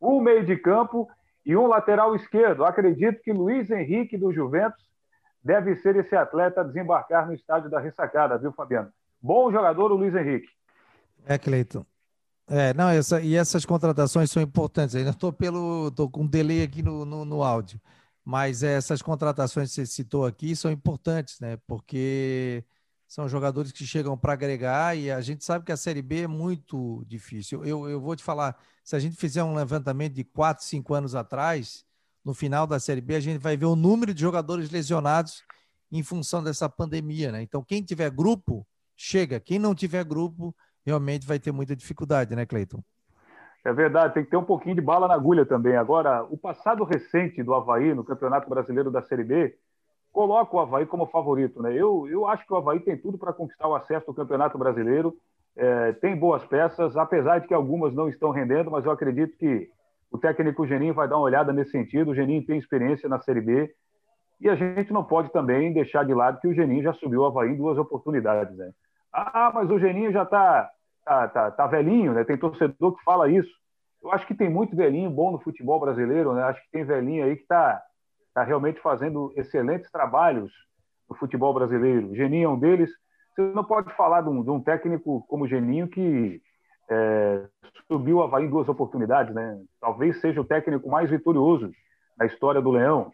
[0.00, 1.08] um meio de campo
[1.46, 2.64] e um lateral esquerdo.
[2.64, 4.88] Acredito que Luiz Henrique do Juventus
[5.42, 8.92] deve ser esse atleta a desembarcar no estádio da ressacada, viu, Fabiano?
[9.20, 10.48] Bom jogador o Luiz Henrique.
[11.26, 11.84] É, Cleiton.
[12.50, 14.94] É, não, essa, e essas contratações são importantes.
[14.94, 15.88] Ainda estou pelo.
[15.88, 17.78] estou com um delay aqui no, no, no, áudio.
[18.28, 21.56] Mas essas contratações que você citou aqui são importantes, né?
[21.66, 22.62] Porque
[23.06, 26.26] são jogadores que chegam para agregar e a gente sabe que a Série B é
[26.26, 27.64] muito difícil.
[27.64, 31.14] Eu, eu vou te falar, se a gente fizer um levantamento de 4, 5 anos
[31.14, 31.86] atrás,
[32.22, 35.42] no final da Série B, a gente vai ver o número de jogadores lesionados
[35.90, 37.40] em função dessa pandemia, né?
[37.40, 39.40] Então, quem tiver grupo, chega.
[39.40, 42.84] Quem não tiver grupo, realmente vai ter muita dificuldade, né, Cleiton?
[43.68, 45.76] É verdade, tem que ter um pouquinho de bala na agulha também.
[45.76, 49.54] Agora, o passado recente do Havaí no Campeonato Brasileiro da Série B
[50.10, 51.60] coloca o Havaí como favorito.
[51.60, 51.74] Né?
[51.74, 55.14] Eu, eu acho que o Havaí tem tudo para conquistar o acesso ao Campeonato Brasileiro.
[55.54, 59.68] É, tem boas peças, apesar de que algumas não estão rendendo, mas eu acredito que
[60.10, 62.12] o técnico Geninho vai dar uma olhada nesse sentido.
[62.12, 63.70] O Geninho tem experiência na Série B.
[64.40, 67.26] E a gente não pode também deixar de lado que o Geninho já subiu o
[67.26, 68.56] Havaí em duas oportunidades.
[68.56, 68.70] Né?
[69.12, 70.70] Ah, mas o Geninho já está
[71.08, 72.22] tá, tá, tá velhinho, né?
[72.22, 73.50] Tem torcedor que fala isso.
[74.02, 76.42] Eu acho que tem muito velhinho bom no futebol brasileiro, né?
[76.42, 77.82] Acho que tem velhinho aí que está
[78.34, 80.52] tá realmente fazendo excelentes trabalhos
[81.08, 82.08] no futebol brasileiro.
[82.08, 82.90] O Geninho é um deles.
[83.34, 86.42] Você não pode falar de um, de um técnico como o Geninho que
[86.90, 87.44] é,
[87.86, 89.58] subiu a Havaí em duas oportunidades, né?
[89.80, 91.70] Talvez seja o técnico mais vitorioso
[92.16, 93.10] na história do Leão.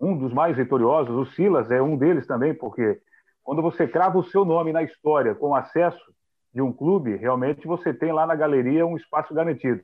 [0.00, 2.98] Um dos mais vitoriosos, o Silas é um deles também, porque
[3.42, 6.00] quando você crava o seu nome na história com acesso
[6.52, 9.82] de um clube, realmente você tem lá na galeria um espaço garantido.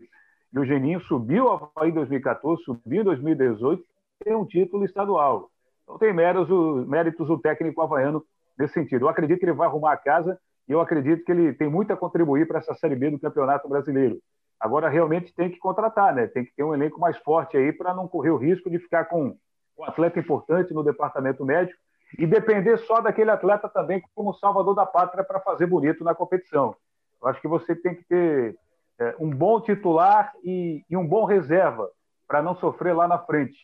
[0.52, 1.46] E o Geninho subiu
[1.82, 3.82] em 2014, subiu em 2018,
[4.24, 5.50] tem um título estadual.
[5.84, 8.24] Então tem méritos, méritos o técnico havaiano
[8.58, 9.04] nesse sentido.
[9.04, 11.92] Eu acredito que ele vai arrumar a casa e eu acredito que ele tem muito
[11.92, 14.18] a contribuir para essa Série B do Campeonato Brasileiro.
[14.58, 16.26] Agora realmente tem que contratar, né?
[16.26, 19.04] Tem que ter um elenco mais forte aí para não correr o risco de ficar
[19.04, 19.36] com
[19.78, 21.78] um atleta importante no departamento médico,
[22.18, 26.76] e depender só daquele atleta também como salvador da pátria para fazer bonito na competição.
[27.20, 28.56] Eu acho que você tem que ter
[28.98, 31.90] é, um bom titular e, e um bom reserva
[32.26, 33.58] para não sofrer lá na frente.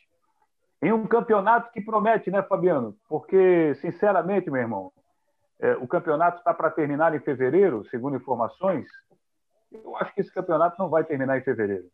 [0.80, 2.96] Em um campeonato que promete, né, Fabiano?
[3.08, 4.92] Porque, sinceramente, meu irmão,
[5.60, 8.88] é, o campeonato está para terminar em fevereiro, segundo informações.
[9.70, 11.84] Eu acho que esse campeonato não vai terminar em fevereiro.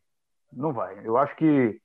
[0.50, 0.98] Não vai.
[1.04, 1.78] Eu acho que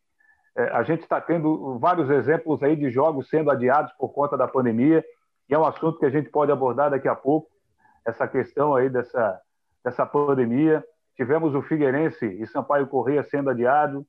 [0.55, 5.03] a gente está tendo vários exemplos aí de jogos sendo adiados por conta da pandemia,
[5.49, 7.49] e é um assunto que a gente pode abordar daqui a pouco,
[8.05, 9.39] essa questão aí dessa,
[9.83, 10.83] dessa pandemia.
[11.15, 14.05] Tivemos o Figueirense e Sampaio Correia sendo adiado,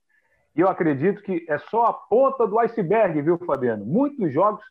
[0.54, 3.84] e eu acredito que é só a ponta do iceberg, viu, Fabiano?
[3.84, 4.62] Muitos jogos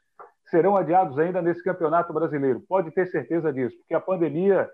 [0.45, 2.61] serão adiados ainda nesse campeonato brasileiro.
[2.69, 4.69] Pode ter certeza disso, porque a pandemia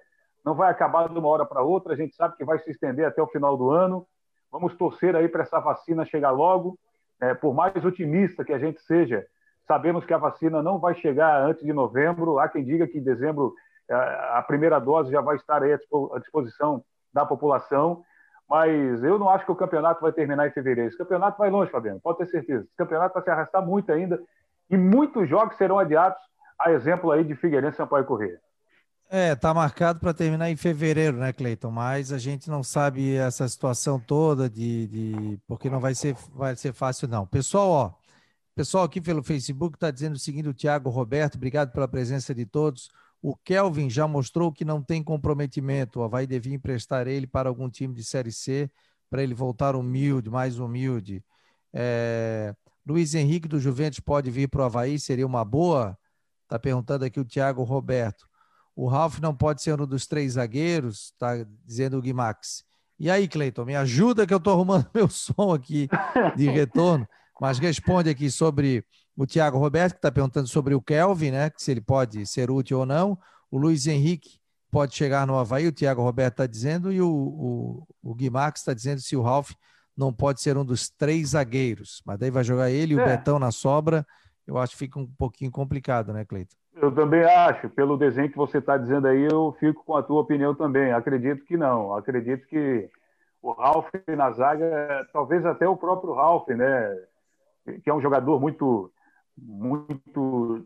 [0.45, 3.05] não vai acabar de uma hora para outra, a gente sabe que vai se estender
[3.05, 4.05] até o final do ano.
[4.51, 6.77] Vamos torcer aí para essa vacina chegar logo
[7.21, 9.25] é, por mais otimista que a gente seja,
[9.67, 12.39] sabemos que a vacina não vai chegar antes de novembro.
[12.39, 13.53] Há quem diga que em dezembro
[13.89, 18.03] é, a primeira dose já vai estar à disposição da população.
[18.49, 20.89] Mas eu não acho que o campeonato vai terminar em fevereiro.
[20.89, 22.63] Esse campeonato vai longe, Fabiano, pode ter certeza.
[22.63, 24.19] Esse campeonato vai se arrastar muito ainda
[24.69, 26.21] e muitos jogos serão adiados,
[26.59, 28.39] a exemplo aí de Figueirense e Corrêa.
[29.11, 31.71] É, tá marcado para terminar em fevereiro, né, Cleiton?
[31.71, 36.55] Mas a gente não sabe essa situação toda de, de, porque não vai ser, vai
[36.55, 37.25] ser fácil não.
[37.25, 37.93] Pessoal, ó,
[38.53, 42.45] pessoal aqui pelo Facebook está dizendo o seguinte: o Tiago Roberto, obrigado pela presença de
[42.45, 42.91] todos.
[43.19, 45.99] O Kelvin já mostrou que não tem comprometimento.
[45.99, 48.69] O Havaí devia emprestar ele para algum time de Série C
[49.09, 51.23] para ele voltar humilde, mais humilde.
[51.73, 52.53] É...
[52.85, 55.97] Luiz Henrique do Juventus pode vir para o Havaí, seria uma boa?
[56.43, 58.28] Está perguntando aqui o Tiago Roberto.
[58.79, 62.63] O Ralf não pode ser um dos três zagueiros, está dizendo o Guimax.
[62.97, 65.89] E aí, Cleiton, me ajuda que eu estou arrumando meu som aqui
[66.37, 67.05] de retorno,
[67.41, 68.85] mas responde aqui sobre
[69.17, 71.51] o Thiago Roberto, que está perguntando sobre o Kelvin, né?
[71.57, 73.19] Se ele pode ser útil ou não.
[73.51, 74.39] O Luiz Henrique
[74.71, 78.73] pode chegar no Havaí, o Thiago Roberto está dizendo, e o, o, o Guimax está
[78.73, 79.51] dizendo se o Ralf
[79.95, 82.01] não pode ser um dos três zagueiros.
[82.05, 83.17] Mas daí vai jogar ele e o é.
[83.17, 84.07] Betão na sobra.
[84.47, 86.55] Eu acho que fica um pouquinho complicado, né, Cleiton?
[86.81, 90.21] Eu também acho, pelo desenho que você está dizendo aí, eu fico com a tua
[90.21, 90.93] opinião também.
[90.93, 91.93] Acredito que não.
[91.93, 92.89] Acredito que
[93.41, 96.97] o Ralf na zaga, talvez até o próprio Ralf, né?
[97.83, 98.91] Que é um jogador muito,
[99.37, 100.63] muito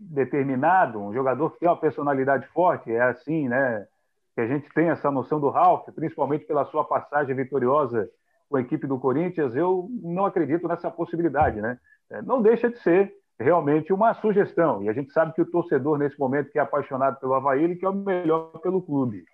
[0.00, 3.86] determinado, um jogador que tem uma personalidade forte, é assim, né?
[4.34, 8.10] Que a gente tem essa noção do Ralf, principalmente pela sua passagem vitoriosa
[8.48, 9.54] com a equipe do Corinthians.
[9.54, 11.78] Eu não acredito nessa possibilidade, né?
[12.24, 14.82] Não deixa de ser realmente uma sugestão.
[14.82, 17.76] E a gente sabe que o torcedor, nesse momento, que é apaixonado pelo Havaí, ele
[17.76, 19.24] quer o melhor pelo clube.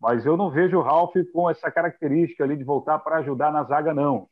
[0.00, 3.64] Mas eu não vejo o Ralf com essa característica ali de voltar para ajudar na
[3.64, 4.28] zaga, não.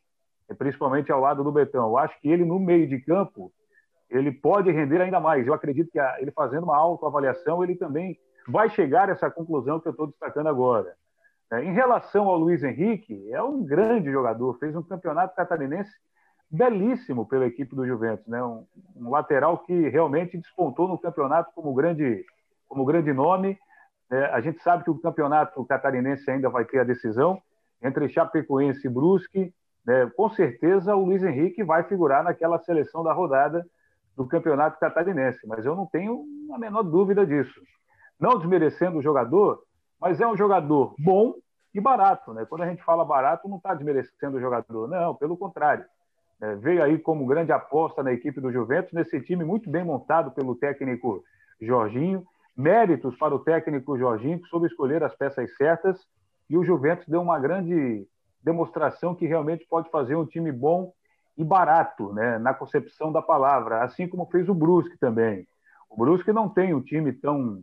[0.47, 1.89] É principalmente ao lado do Betão.
[1.89, 3.51] Eu acho que ele, no meio de campo,
[4.09, 5.47] ele pode render ainda mais.
[5.47, 9.87] Eu acredito que ele fazendo uma autoavaliação, ele também vai chegar a essa conclusão que
[9.87, 10.95] eu estou destacando agora.
[11.51, 15.91] É, em relação ao Luiz Henrique, é um grande jogador, fez um campeonato catarinense
[16.49, 18.43] belíssimo pela equipe do Juventus, né?
[18.43, 22.25] Um, um, lateral que realmente despontou no campeonato como grande,
[22.67, 23.57] como grande nome.
[24.11, 27.41] É, a gente sabe que o campeonato catarinense ainda vai ter a decisão
[27.81, 29.53] entre Chapecoense e Brusque.
[29.85, 30.09] Né?
[30.15, 33.65] Com certeza o Luiz Henrique vai figurar naquela seleção da rodada
[34.15, 37.59] do campeonato catarinense, mas eu não tenho a menor dúvida disso.
[38.17, 39.61] Não desmerecendo o jogador,
[39.99, 41.33] mas é um jogador bom
[41.73, 42.45] e barato, né?
[42.45, 45.85] Quando a gente fala barato, não está desmerecendo o jogador, não, pelo contrário
[46.59, 50.55] veio aí como grande aposta na equipe do Juventus, nesse time muito bem montado pelo
[50.55, 51.23] técnico
[51.61, 52.25] Jorginho.
[52.55, 55.99] Méritos para o técnico Jorginho, que soube escolher as peças certas,
[56.49, 58.07] e o Juventus deu uma grande
[58.41, 60.93] demonstração que realmente pode fazer um time bom
[61.37, 65.45] e barato, né, na concepção da palavra, assim como fez o Brusque também.
[65.89, 67.61] O Brusque não tem um time tão,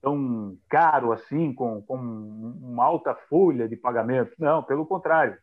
[0.00, 5.36] tão caro assim, com, com uma alta folha de pagamento, não, pelo contrário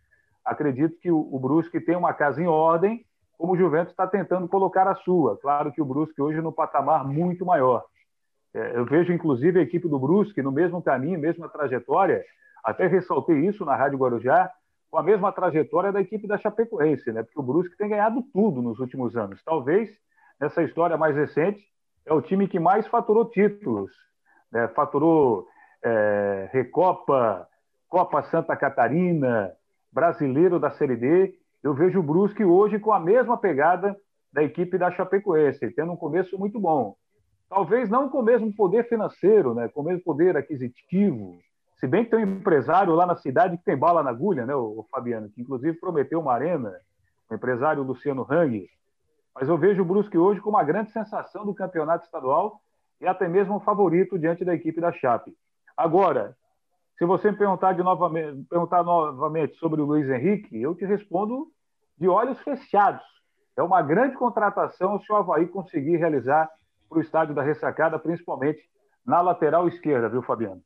[0.50, 3.06] acredito que o, Brusque tem uma casa em ordem,
[3.38, 5.38] como o Juventus está tentando colocar a sua.
[5.38, 7.86] Claro que o Brusque hoje no patamar muito maior.
[8.54, 12.24] É, eu vejo, inclusive, a equipe do Brusque no mesmo caminho, mesma trajetória.
[12.64, 14.52] Até ressaltei isso na Rádio Guarujá,
[14.90, 17.22] com a mesma trajetória da equipe da Chapecoense, né?
[17.22, 19.42] porque o Brusque tem ganhado tudo nos últimos anos.
[19.44, 19.90] Talvez,
[20.40, 21.64] nessa história mais recente,
[22.06, 23.92] é o time que mais faturou títulos.
[24.52, 24.68] Né?
[24.70, 25.48] Faturou
[25.84, 27.48] é, Recopa,
[27.88, 29.52] Copa Santa Catarina,
[29.92, 33.96] brasileiro da Série D, eu vejo o Brusque hoje com a mesma pegada
[34.32, 36.96] da equipe da Chapecoense, tendo um começo muito bom.
[37.50, 41.40] Talvez não com o mesmo poder financeiro, né, com o mesmo poder aquisitivo,
[41.80, 44.54] se bem que tem um empresário lá na cidade que tem bala na agulha, né,
[44.54, 46.74] o Fabiano, que inclusive prometeu uma arena,
[47.30, 48.68] o empresário Luciano Hang,
[49.34, 52.60] Mas eu vejo o Brusque hoje como uma grande sensação do campeonato estadual
[53.00, 55.34] e até mesmo um favorito diante da equipe da Chape.
[55.78, 56.36] Agora,
[57.00, 61.48] se você me perguntar, de novamente, perguntar novamente sobre o Luiz Henrique, eu te respondo
[61.98, 63.02] de olhos fechados.
[63.56, 66.50] É uma grande contratação se o Havaí conseguir realizar
[66.90, 68.60] para o estádio da ressacada, principalmente
[69.06, 70.62] na lateral esquerda, viu, Fabiano?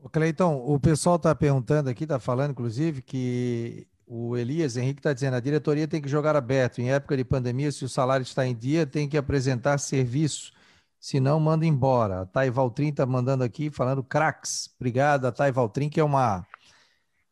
[0.00, 5.12] O Cleiton, o pessoal está perguntando aqui, está falando, inclusive, que o Elias Henrique está
[5.12, 6.80] dizendo a diretoria tem que jogar aberto.
[6.80, 10.52] Em época de pandemia, se o salário está em dia, tem que apresentar serviço.
[11.02, 12.20] Se não, manda embora.
[12.20, 14.70] A Thay Valtrin está mandando aqui, falando craques.
[14.78, 16.46] Obrigado, a Thay Valtrin, que é uma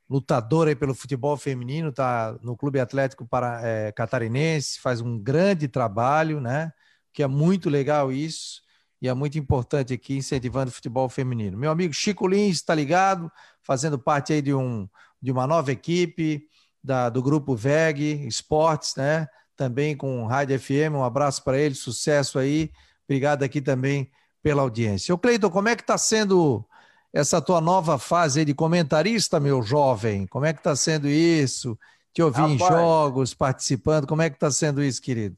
[0.08, 6.40] lutadora pelo futebol feminino, está no Clube Atlético para, é, Catarinense, faz um grande trabalho,
[6.40, 6.72] né?
[7.12, 8.60] Que é muito legal isso
[9.00, 11.56] e é muito importante aqui incentivando o futebol feminino.
[11.56, 13.30] Meu amigo Chico Lins está ligado,
[13.62, 14.88] fazendo parte aí de, um,
[15.22, 16.42] de uma nova equipe
[16.82, 19.28] da, do grupo VEG Esportes, né?
[19.54, 22.72] Também com Rádio FM, um abraço para ele, sucesso aí.
[23.10, 24.08] Obrigado aqui também
[24.40, 25.12] pela audiência.
[25.12, 26.64] O Cleiton, como é que está sendo
[27.12, 30.28] essa tua nova fase de comentarista, meu jovem?
[30.28, 31.76] Como é que está sendo isso?
[32.12, 35.36] Te ouvir Rapaz, em jogos, participando, como é que está sendo isso, querido?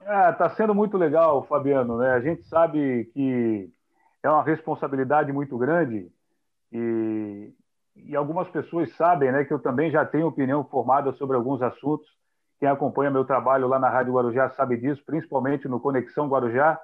[0.00, 1.98] Está tá sendo muito legal, Fabiano.
[1.98, 2.12] Né?
[2.12, 3.68] A gente sabe que
[4.22, 6.06] é uma responsabilidade muito grande
[6.70, 7.52] e,
[7.96, 12.06] e algumas pessoas sabem né, que eu também já tenho opinião formada sobre alguns assuntos.
[12.60, 16.78] Quem acompanha meu trabalho lá na Rádio Guarujá sabe disso, principalmente no Conexão Guarujá,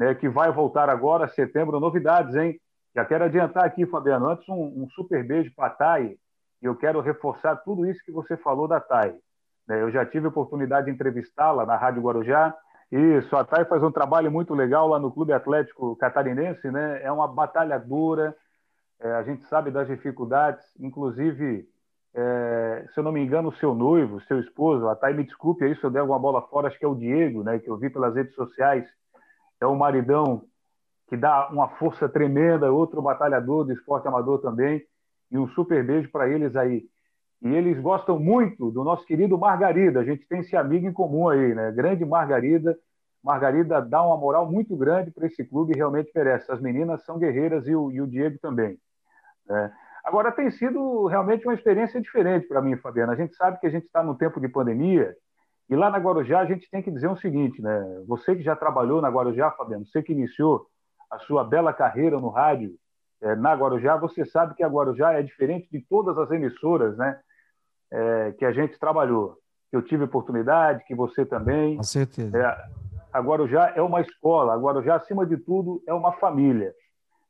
[0.00, 2.58] né, que vai voltar agora, setembro, novidades, hein?
[2.96, 6.16] Já quero adiantar aqui, Fabiano, antes um, um super beijo para a Thay,
[6.62, 9.14] e eu quero reforçar tudo isso que você falou da Thay.
[9.68, 9.82] Né?
[9.82, 12.54] Eu já tive a oportunidade de entrevistá-la na Rádio Guarujá.
[12.90, 17.02] Isso, a Thay faz um trabalho muito legal lá no Clube Atlético Catarinense, né?
[17.02, 18.34] É uma batalhadora,
[19.00, 21.68] é, a gente sabe das dificuldades, inclusive,
[22.14, 25.62] é, se eu não me engano, o seu noivo, seu esposo, a Thay me desculpe
[25.62, 27.58] aí se eu der alguma bola fora, acho que é o Diego, né?
[27.58, 28.88] Que eu vi pelas redes sociais,
[29.60, 30.44] é o maridão
[31.08, 34.80] que dá uma força tremenda, outro batalhador do esporte amador também,
[35.30, 36.84] e um super beijo para eles aí.
[37.42, 40.00] E eles gostam muito do nosso querido Margarida.
[40.00, 41.72] A gente tem esse amigo em comum aí, né?
[41.72, 42.78] Grande Margarida.
[43.22, 46.50] Margarida dá uma moral muito grande para esse clube e realmente merece.
[46.50, 48.78] As meninas são guerreiras e o, e o Diego também.
[49.46, 49.72] Né?
[50.04, 53.12] Agora, tem sido realmente uma experiência diferente para mim, Fabiana.
[53.12, 55.14] A gente sabe que a gente está no tempo de pandemia
[55.70, 58.02] e lá na Guarujá a gente tem que dizer o seguinte, né?
[58.06, 60.66] Você que já trabalhou na Guarujá, Fabiano, você que iniciou
[61.10, 62.74] a sua bela carreira no rádio
[63.22, 67.18] é, na Guarujá, você sabe que a Guarujá é diferente de todas as emissoras, né?
[67.90, 69.36] é, que a gente trabalhou.
[69.72, 71.76] Eu tive oportunidade, que você também.
[71.76, 72.36] Com certeza.
[72.36, 72.64] É,
[73.12, 76.72] a Guarujá é uma escola, a Guarujá, acima de tudo, é uma família.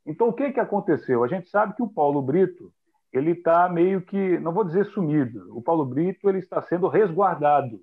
[0.06, 1.24] Então, o que, que aconteceu?
[1.24, 2.72] A gente sabe que o Paulo Brito
[3.12, 7.80] ele está meio que, não vou dizer sumido, o Paulo Brito ele está sendo resguardado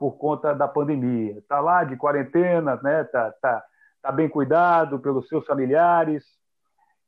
[0.00, 1.36] por conta da pandemia.
[1.36, 3.04] Está lá de quarentena, está né?
[3.04, 3.64] tá, tá,
[4.00, 6.24] tá bem cuidado pelos seus familiares.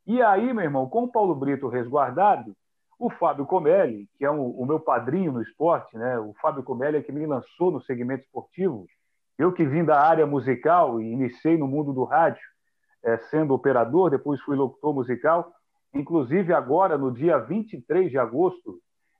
[0.06, 2.54] E aí, meu irmão, com o Paulo Brito resguardado,
[2.98, 6.18] o Fábio Comelli, que é um, o meu padrinho no esporte, né?
[6.18, 8.86] o Fábio Comelli é que me lançou no segmento esportivo.
[9.38, 12.42] Eu que vim da área musical e iniciei no mundo do rádio,
[13.02, 15.50] é, sendo operador, depois fui locutor musical.
[15.94, 18.78] Inclusive, agora, no dia 23 de agosto,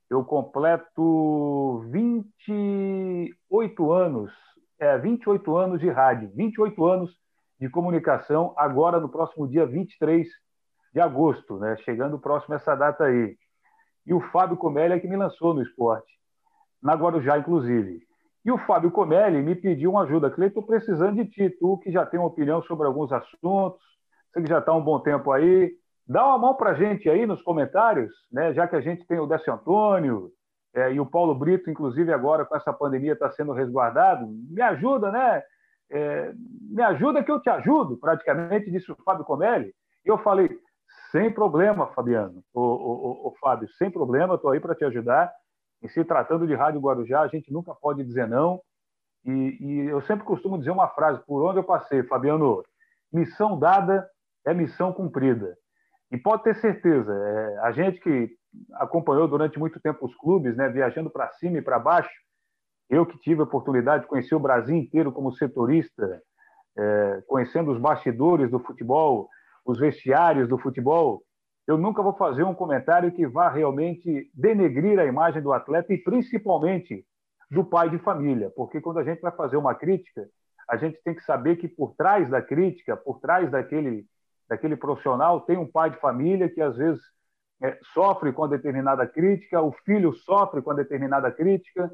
[0.09, 4.31] eu completo 28 anos,
[4.79, 7.11] é, 28 anos de rádio, 28 anos
[7.59, 10.27] de comunicação, agora no próximo dia 23
[10.93, 11.77] de agosto, né?
[11.77, 13.37] chegando próximo essa data aí
[14.05, 16.11] e o Fábio Comelli é que me lançou no esporte,
[16.81, 18.01] na Guarujá, inclusive.
[18.45, 20.29] E o Fábio Comelli me pediu uma ajuda.
[20.29, 23.81] Cleiton, estou precisando de ti, tu que já tem uma opinião sobre alguns assuntos,
[24.33, 25.73] você que já está um bom tempo aí.
[26.07, 28.53] Dá uma mão para a gente aí nos comentários, né?
[28.53, 30.31] já que a gente tem o Décio Antônio
[30.73, 34.27] é, e o Paulo Brito, inclusive agora com essa pandemia está sendo resguardado.
[34.27, 35.43] Me ajuda, né?
[35.91, 39.73] É, me ajuda que eu te ajudo, praticamente, disse o Fábio Comelli.
[40.05, 40.49] E eu falei,
[41.11, 42.43] sem problema, Fabiano.
[42.53, 45.31] O, o, o Fábio, sem problema, estou aí para te ajudar.
[45.81, 48.59] E se tratando de Rádio Guarujá, a gente nunca pode dizer não.
[49.25, 52.63] E, e, eu sempre costumo dizer uma frase, por onde eu passei, Fabiano,
[53.11, 54.09] missão dada
[54.45, 55.55] é missão cumprida.
[56.13, 58.29] E pode ter certeza, é, a gente que
[58.73, 62.13] acompanhou durante muito tempo os clubes, né, viajando para cima e para baixo,
[62.87, 66.21] eu que tive a oportunidade de conhecer o Brasil inteiro como setorista,
[66.77, 69.27] é, conhecendo os bastidores do futebol,
[69.65, 71.23] os vestiários do futebol,
[71.65, 75.97] eu nunca vou fazer um comentário que vá realmente denegrir a imagem do atleta e
[75.97, 77.03] principalmente
[77.49, 80.29] do pai de família, porque quando a gente vai fazer uma crítica,
[80.69, 84.05] a gente tem que saber que por trás da crítica, por trás daquele,
[84.53, 87.01] daquele profissional, tem um pai de família que às vezes
[87.61, 91.91] é, sofre com determinada crítica, o filho sofre com determinada crítica.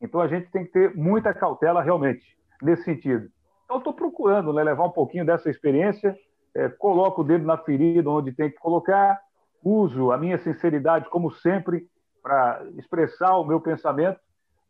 [0.00, 2.36] Então a gente tem que ter muita cautela realmente.
[2.62, 3.28] nesse sentido.
[3.64, 6.16] Então, estou procurando né, levar um pouquinho dessa experiência,
[6.54, 9.20] é, coloco o dedo na ferida onde tem que colocar,
[9.62, 11.86] uso a minha sinceridade, como sempre,
[12.22, 14.18] para expressar o meu pensamento,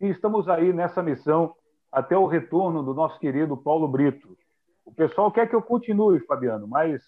[0.01, 1.55] e estamos aí nessa missão
[1.93, 4.37] até o retorno do nosso querido Paulo Brito.
[4.85, 7.03] O pessoal quer que eu continue, Fabiano, mas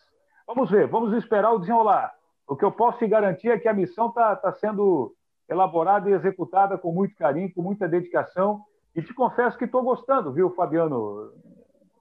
[0.54, 2.12] vamos ver, vamos esperar o desenrolar.
[2.46, 5.14] O que eu posso te garantir é que a missão está tá sendo
[5.48, 8.60] elaborada e executada com muito carinho, com muita dedicação.
[8.94, 11.32] E te confesso que estou gostando, viu, Fabiano?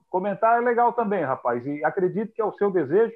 [0.09, 1.63] Comentar é legal também, rapaz.
[1.63, 3.13] E acredito que é o seu desejo.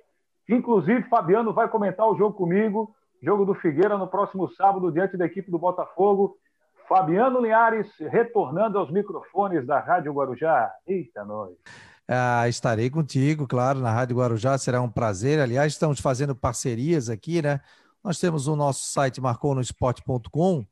[0.48, 5.26] Inclusive, Fabiano vai comentar o jogo comigo, jogo do Figueira, no próximo sábado, diante da
[5.26, 6.38] equipe do Botafogo.
[6.88, 10.72] Fabiano Linhares retornando aos microfones da Rádio Guarujá.
[10.86, 11.58] Eita, nós.
[12.08, 15.40] Ah, estarei contigo, claro, na Rádio Guarujá, será um prazer.
[15.40, 17.62] Aliás, estamos fazendo parcerias aqui, né?
[18.04, 20.66] Nós temos o nosso site marconosport.com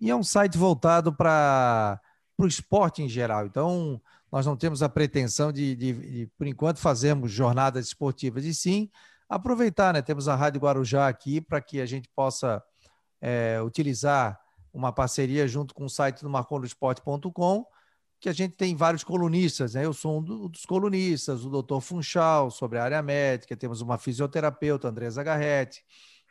[0.00, 2.00] e é um site voltado para
[2.38, 3.46] o esporte em geral.
[3.46, 8.54] Então, nós não temos a pretensão de, de, de, por enquanto, fazermos jornadas esportivas, e
[8.54, 8.88] sim
[9.28, 10.02] aproveitar, né?
[10.02, 12.62] Temos a Rádio Guarujá aqui para que a gente possa
[13.20, 14.38] é, utilizar
[14.72, 17.64] uma parceria junto com o site do marconosport.com
[18.18, 19.84] que a gente tem vários colunistas, né?
[19.84, 24.88] Eu sou um dos colunistas, o doutor Funchal, sobre a área médica, temos uma fisioterapeuta,
[24.88, 25.84] Andresa Garretti,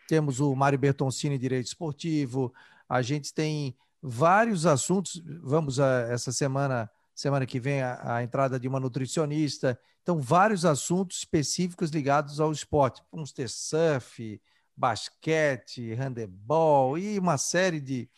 [0.08, 2.54] temos o Mário Bertoncini, Direito Esportivo,
[2.90, 8.60] a gente tem vários assuntos, vamos a, essa semana, semana que vem, a, a entrada
[8.60, 14.42] de uma nutricionista, então vários assuntos específicos ligados ao esporte, vamos ter surf,
[14.76, 18.10] basquete, handebol e uma série de,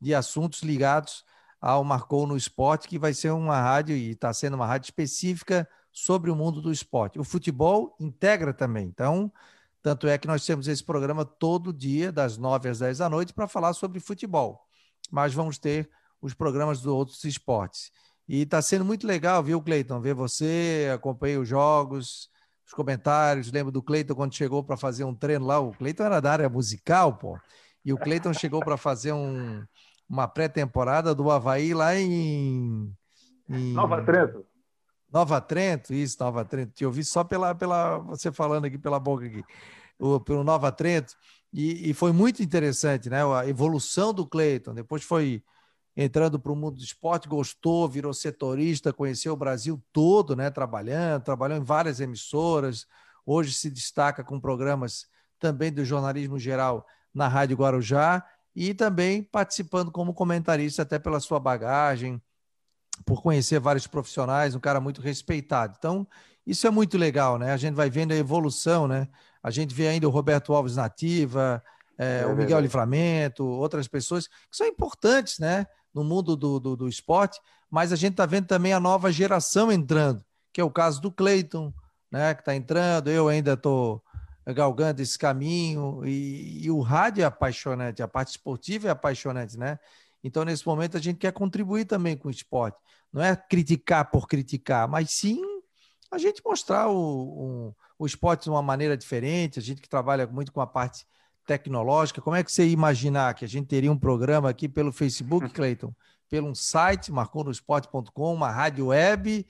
[0.00, 1.24] de assuntos ligados
[1.62, 5.68] ao Marcou no Esporte, que vai ser uma rádio e está sendo uma rádio específica
[5.92, 7.20] sobre o mundo do esporte.
[7.20, 8.84] O futebol integra também.
[8.88, 9.32] Então,
[9.80, 13.32] tanto é que nós temos esse programa todo dia, das 9 às 10 da noite,
[13.32, 14.66] para falar sobre futebol.
[15.08, 15.88] Mas vamos ter
[16.20, 17.92] os programas dos outros esportes.
[18.26, 20.00] E está sendo muito legal, viu, Cleiton?
[20.00, 22.28] Ver você, acompanhei os jogos,
[22.66, 23.52] os comentários.
[23.52, 25.60] Lembro do Cleiton quando chegou para fazer um treino lá.
[25.60, 27.38] O Cleiton era da área musical, pô.
[27.84, 29.62] E o Cleiton chegou para fazer um,
[30.12, 32.94] uma pré-temporada do Havaí lá em,
[33.48, 34.44] em, Nova Trento.
[35.10, 36.74] Nova Trento, isso, Nova Trento.
[36.74, 39.42] Te ouvi só pela, pela você falando aqui pela boca aqui,
[39.98, 41.14] o, pelo Nova Trento.
[41.50, 43.24] E, e, foi muito interessante, né?
[43.24, 44.74] A evolução do Cleiton.
[44.74, 45.42] Depois foi
[45.96, 50.50] entrando para o mundo do esporte, gostou, virou setorista, conheceu o Brasil todo, né?
[50.50, 52.86] Trabalhando, trabalhou em várias emissoras.
[53.24, 55.06] Hoje se destaca com programas
[55.38, 58.22] também do jornalismo geral na Rádio Guarujá
[58.54, 62.20] e também participando como comentarista, até pela sua bagagem,
[63.04, 65.74] por conhecer vários profissionais, um cara muito respeitado.
[65.78, 66.06] Então,
[66.46, 67.52] isso é muito legal, né?
[67.52, 69.08] A gente vai vendo a evolução, né?
[69.42, 71.62] A gente vê ainda o Roberto Alves Nativa,
[71.98, 75.66] é, é o Miguel Livramento, outras pessoas que são importantes, né?
[75.94, 77.40] No mundo do, do, do esporte,
[77.70, 81.12] mas a gente está vendo também a nova geração entrando, que é o caso do
[81.12, 81.72] Cleiton,
[82.10, 82.34] né?
[82.34, 84.01] Que está entrando, eu ainda estou
[84.46, 86.04] galgando esse caminho.
[86.04, 89.78] E, e, o rádio é apaixonante, a parte esportiva é apaixonante, né?
[90.24, 92.78] Então, nesse momento, a gente quer contribuir também com o esporte.
[93.12, 95.40] Não é criticar por criticar, mas sim
[96.10, 99.58] a gente mostrar o, o, o esporte de uma maneira diferente.
[99.58, 101.06] A gente que trabalha muito com a parte
[101.46, 102.20] tecnológica.
[102.20, 105.48] Como é que você ia imaginar que a gente teria um programa aqui pelo Facebook,
[105.50, 105.92] Cleiton?
[106.28, 109.46] Pelo um site, marconosport.com, uma rádio web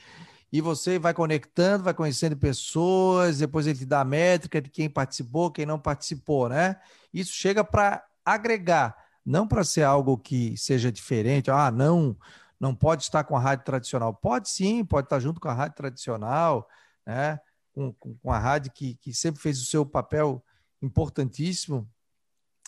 [0.52, 4.88] e você vai conectando, vai conhecendo pessoas, depois ele te dá a métrica de quem
[4.88, 6.78] participou, quem não participou, né?
[7.12, 8.94] Isso chega para agregar,
[9.24, 11.50] não para ser algo que seja diferente.
[11.50, 12.14] Ah, não,
[12.60, 14.12] não pode estar com a rádio tradicional.
[14.12, 16.68] Pode sim, pode estar junto com a rádio tradicional,
[17.06, 17.40] né?
[17.72, 20.44] Com, com, com a rádio que, que sempre fez o seu papel
[20.82, 21.88] importantíssimo.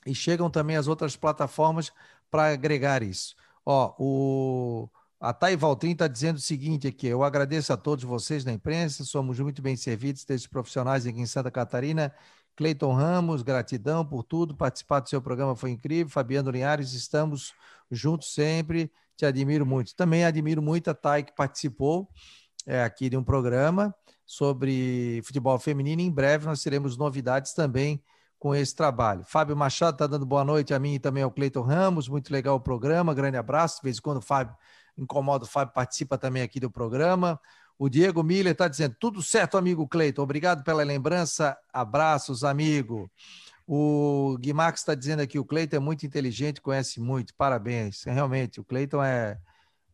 [0.07, 1.93] E chegam também as outras plataformas
[2.31, 3.37] para agregar isso.
[3.65, 4.89] Ó, o
[5.25, 9.05] a Thay Valtrin está dizendo o seguinte aqui: eu agradeço a todos vocês da imprensa,
[9.05, 12.15] somos muito bem servidos desses profissionais aqui em Santa Catarina.
[12.55, 16.13] Cleiton Ramos, gratidão por tudo, participar do seu programa foi incrível.
[16.13, 17.55] Fabiano Linhares, estamos
[17.91, 19.97] juntos sempre, te admiro muito.
[19.97, 22.07] Também admiro muito a Thay que participou
[22.67, 23.95] é, aqui de um programa
[24.27, 26.03] sobre futebol feminino.
[26.03, 28.05] Em breve nós teremos novidades também
[28.39, 29.25] com esse trabalho.
[29.25, 32.09] Fábio Machado está dando boa noite a mim e também ao Cleiton Ramos.
[32.09, 33.79] Muito legal o programa, grande abraço.
[33.79, 34.55] De vez em quando Fábio
[34.97, 37.41] Incomoda o Fábio, participa também aqui do programa.
[37.79, 40.23] O Diego Miller está dizendo: tudo certo, amigo Cleiton.
[40.23, 41.57] Obrigado pela lembrança.
[41.73, 43.11] Abraços, amigo.
[43.67, 47.35] O Guimax está dizendo aqui: o Cleiton é muito inteligente, conhece muito.
[47.35, 48.05] Parabéns.
[48.05, 49.39] Realmente, o Cleiton é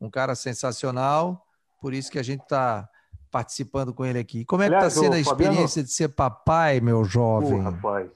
[0.01, 1.47] um cara sensacional.
[1.81, 2.89] Por isso que a gente está
[3.31, 4.45] participando com ele aqui.
[4.45, 5.87] Como é que está sendo a experiência Fabiano...
[5.87, 7.63] de ser papai, meu jovem?
[7.63, 8.11] Rapaz.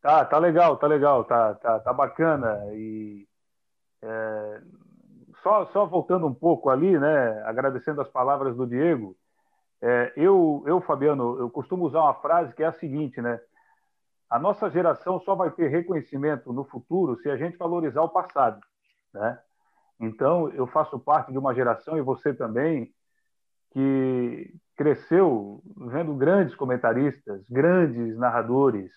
[0.00, 2.58] Tá, tá legal, tá legal, tá, tá, tá bacana.
[2.72, 3.28] E
[4.02, 4.60] é,
[5.42, 9.16] só, só voltando um pouco ali, né, agradecendo as palavras do Diego,
[9.80, 13.40] é, eu, eu, Fabiano, eu costumo usar uma frase que é a seguinte, né?
[14.28, 18.60] A nossa geração só vai ter reconhecimento no futuro se a gente valorizar o passado,
[19.14, 19.38] né?
[20.00, 22.92] Então, eu faço parte de uma geração, e você também,
[23.72, 28.92] que cresceu vendo grandes comentaristas, grandes narradores.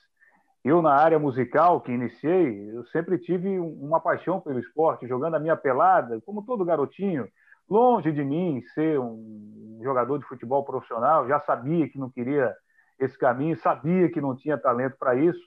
[0.63, 5.39] Eu, na área musical que iniciei, eu sempre tive uma paixão pelo esporte, jogando a
[5.39, 7.27] minha pelada, como todo garotinho.
[7.67, 12.55] Longe de mim ser um jogador de futebol profissional, já sabia que não queria
[12.99, 15.41] esse caminho, sabia que não tinha talento para isso,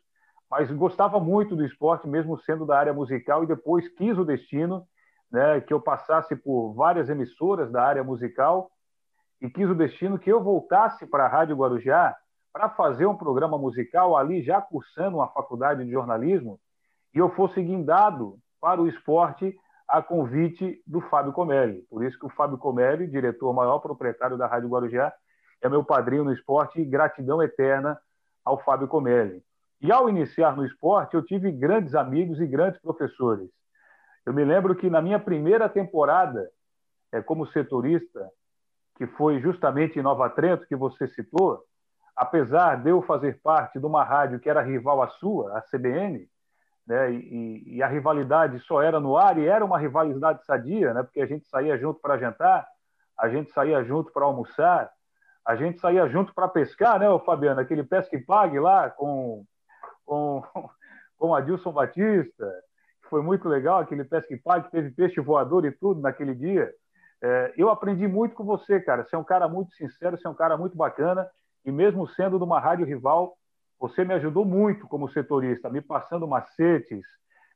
[0.51, 4.85] mas gostava muito do esporte, mesmo sendo da área musical, e depois quis o destino
[5.31, 8.71] né, que eu passasse por várias emissoras da área musical
[9.41, 12.17] e quis o destino que eu voltasse para a Rádio Guarujá
[12.55, 16.61] para fazer um programa musical ali, já cursando uma faculdade de jornalismo,
[17.13, 21.83] e eu fosse guindado para o esporte a convite do Fábio Comelli.
[21.91, 25.13] Por isso que o Fábio Comelli, diretor maior proprietário da Rádio Guarujá,
[25.61, 27.99] é meu padrinho no esporte e gratidão eterna
[28.45, 29.43] ao Fábio Comelli.
[29.81, 33.51] E ao iniciar no esporte, eu tive grandes amigos e grandes professores.
[34.25, 36.49] Eu me lembro que na minha primeira temporada
[37.13, 38.31] é, como setorista,
[38.97, 41.65] que foi justamente em Nova Trento, que você citou,
[42.17, 46.29] apesar de eu fazer parte de uma rádio que era rival à sua, a CBN,
[46.87, 51.03] né, e, e, a rivalidade só era no ar, e era uma rivalidade sadia, né,
[51.03, 52.67] porque a gente saía junto para jantar,
[53.19, 54.91] a gente saía junto para almoçar,
[55.45, 57.61] a gente saía junto para pescar, né, Fabiano?
[57.61, 59.45] Aquele pesca e pague lá com,
[60.05, 60.43] com,
[61.19, 62.51] com Adilson Batista,
[63.11, 66.73] foi muito legal, aquele pesca e pague, teve peixe voador e tudo naquele dia.
[67.23, 69.05] É, eu aprendi muito com você, cara.
[69.05, 71.29] Você é um cara muito sincero, você é um cara muito bacana,
[71.65, 73.37] e mesmo sendo de uma rádio rival,
[73.79, 77.05] você me ajudou muito como setorista, me passando macetes,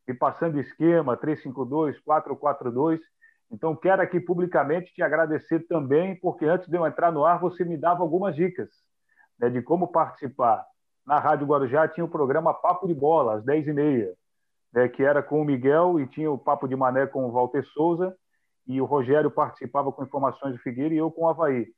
[0.07, 3.01] me passando esquema 352, 442.
[3.51, 7.65] Então, quero aqui publicamente te agradecer também, porque antes de eu entrar no ar, você
[7.65, 8.69] me dava algumas dicas
[9.39, 10.67] né, de como participar.
[11.07, 14.13] Na Rádio Guarujá tinha o programa Papo de Bola, às 10h30
[14.73, 17.65] né, que era com o Miguel e tinha o Papo de Mané com o Walter
[17.67, 18.15] Souza,
[18.67, 21.69] e o Rogério participava com informações do Figueira e eu com o Havaí.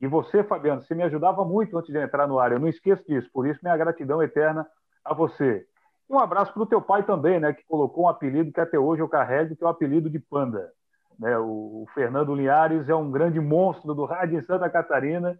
[0.00, 3.02] E você, Fabiano, você me ajudava muito antes de entrar no ar, eu não esqueço
[3.06, 4.66] disso, por isso minha gratidão eterna
[5.04, 5.66] a você.
[6.08, 8.78] E um abraço para o teu pai também, né, que colocou um apelido que até
[8.78, 10.70] hoje eu carrego, que é o apelido de Panda.
[11.18, 15.38] Né, o Fernando Linhares é um grande monstro do rádio em Santa Catarina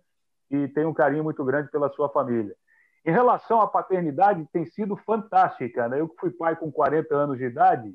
[0.50, 2.54] e tem um carinho muito grande pela sua família.
[3.04, 5.88] Em relação à paternidade, tem sido fantástica.
[5.88, 6.00] Né?
[6.00, 7.94] Eu que fui pai com 40 anos de idade,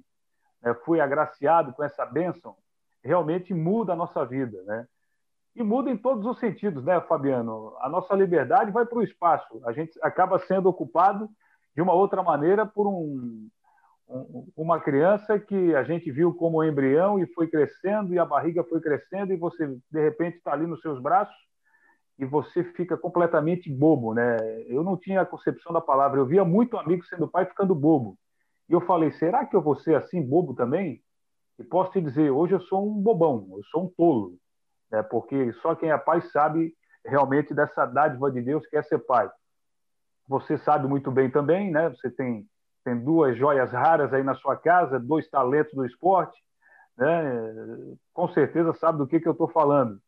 [0.61, 2.55] né, fui agraciado com essa bênção,
[3.03, 4.61] realmente muda a nossa vida.
[4.63, 4.87] Né?
[5.55, 7.75] E muda em todos os sentidos, né, Fabiano?
[7.79, 9.61] A nossa liberdade vai para o espaço.
[9.65, 11.29] A gente acaba sendo ocupado
[11.75, 13.49] de uma outra maneira por um,
[14.07, 18.63] um, uma criança que a gente viu como embrião e foi crescendo, e a barriga
[18.63, 21.35] foi crescendo, e você, de repente, está ali nos seus braços
[22.21, 24.37] e você fica completamente bobo, né?
[24.67, 28.15] Eu não tinha a concepção da palavra, eu via muito amigo sendo pai ficando bobo.
[28.69, 31.01] E eu falei, será que eu vou ser assim bobo também?
[31.57, 34.35] E posso te dizer, hoje eu sou um bobão, eu sou um tolo,
[34.91, 35.01] né?
[35.03, 36.73] Porque só quem é pai sabe
[37.05, 39.29] realmente dessa dádiva de Deus que é ser pai.
[40.27, 41.89] Você sabe muito bem também, né?
[41.89, 42.45] Você tem
[42.83, 46.37] tem duas joias raras aí na sua casa, dois talentos do esporte,
[46.97, 47.21] né?
[48.13, 49.99] Com certeza sabe do que que eu estou falando.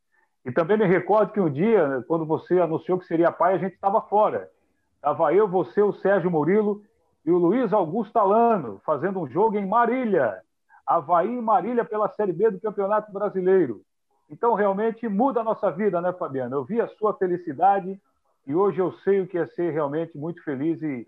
[0.46, 3.76] E também me recordo que um dia, quando você anunciou que seria pai, a gente
[3.76, 4.50] estava fora.
[4.96, 6.84] Estava eu, você, o Sérgio Murilo
[7.26, 10.42] e o Luiz Augusto Alano fazendo um jogo em Marília.
[10.86, 13.82] Havaí e Marília pela Série B do Campeonato Brasileiro.
[14.30, 16.56] Então, realmente muda a nossa vida, né, Fabiano?
[16.56, 18.00] Eu vi a sua felicidade
[18.48, 21.08] e hoje eu sei o que é ser realmente muito feliz e,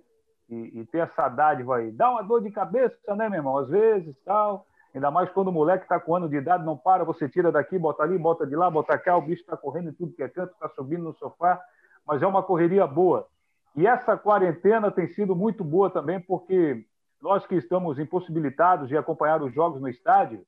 [0.49, 1.91] e, e ter essa dádiva aí.
[1.91, 3.57] Dá uma dor de cabeça, né, meu irmão?
[3.57, 6.77] Às vezes, tal Ainda mais quando o moleque está com um ano de idade, não
[6.77, 9.89] para, você tira daqui, bota ali, bota de lá, bota cá, o bicho está correndo
[9.89, 11.61] em tudo que é canto, está subindo no sofá,
[12.07, 13.27] mas é uma correria boa.
[13.75, 16.85] E essa quarentena tem sido muito boa também, porque
[17.21, 20.45] nós que estamos impossibilitados de acompanhar os jogos no estádio,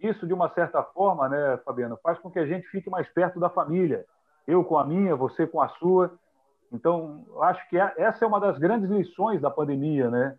[0.00, 3.40] isso, de uma certa forma, né, Fabiano, faz com que a gente fique mais perto
[3.40, 4.04] da família.
[4.46, 6.12] Eu com a minha, você com a sua.
[6.72, 10.38] Então, acho que é, essa é uma das grandes lições da pandemia, né?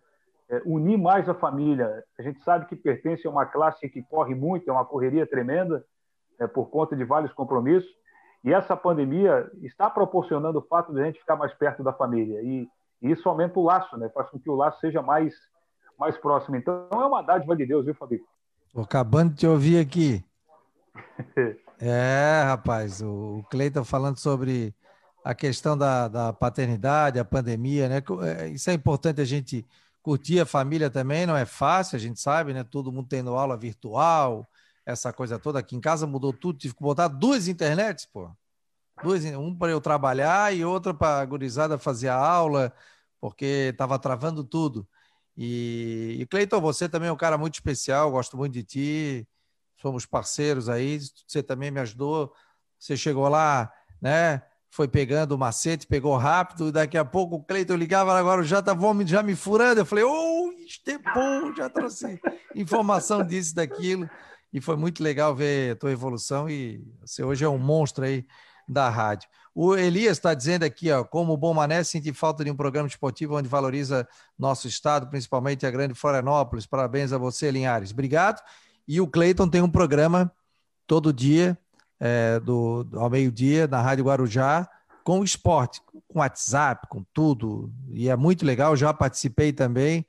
[0.50, 2.04] é, unir mais a família.
[2.18, 5.84] A gente sabe que pertence a uma classe que corre muito, é uma correria tremenda,
[6.38, 7.88] é, por conta de vários compromissos.
[8.42, 12.42] E essa pandemia está proporcionando o fato de a gente ficar mais perto da família.
[12.42, 12.68] E,
[13.00, 14.08] e isso aumenta o laço, né?
[14.08, 15.34] faz com que o laço seja mais,
[15.96, 16.56] mais próximo.
[16.56, 18.24] Então, é uma dádiva de Deus, viu, Fabio?
[18.70, 20.24] Estou acabando de te ouvir aqui.
[21.80, 24.72] é, rapaz, o Cleiton falando sobre
[25.24, 28.00] a questão da, da paternidade, a pandemia, né?
[28.22, 29.66] É, isso é importante a gente
[30.00, 32.62] curtir a família também não é fácil, a gente sabe, né?
[32.62, 34.48] Todo mundo tendo aula virtual,
[34.86, 35.58] essa coisa toda.
[35.58, 38.30] Aqui em casa mudou tudo, tive que botar duas internets, pô.
[39.02, 42.72] Duas, um para eu trabalhar e outra para a gurizada fazer a aula,
[43.20, 44.86] porque estava travando tudo.
[45.42, 49.28] E, e Cleiton, você também é um cara muito especial, gosto muito de ti,
[49.80, 52.30] somos parceiros aí, você também me ajudou.
[52.78, 53.72] Você chegou lá,
[54.02, 54.42] né?
[54.68, 58.76] Foi pegando o macete, pegou rápido, daqui a pouco o Cleiton ligava, agora já tá
[59.06, 59.80] já me furando.
[59.80, 62.20] Eu falei, oh, isto é bom, já trouxe
[62.54, 64.10] informação disso, daquilo.
[64.52, 68.26] E foi muito legal ver a tua evolução e você hoje é um monstro aí
[68.68, 69.26] da rádio.
[69.54, 73.36] O Elias está dizendo aqui, ó, como Bom Mané sente falta de um programa esportivo
[73.36, 74.06] onde valoriza
[74.38, 76.66] nosso estado, principalmente a grande Florianópolis.
[76.66, 77.90] Parabéns a você, Linhares.
[77.90, 78.40] Obrigado.
[78.86, 80.32] E o Cleiton tem um programa
[80.86, 81.58] todo dia,
[81.98, 84.68] é, do, ao meio-dia, na Rádio Guarujá,
[85.04, 87.72] com esporte, com WhatsApp, com tudo.
[87.88, 90.06] E é muito legal, já participei também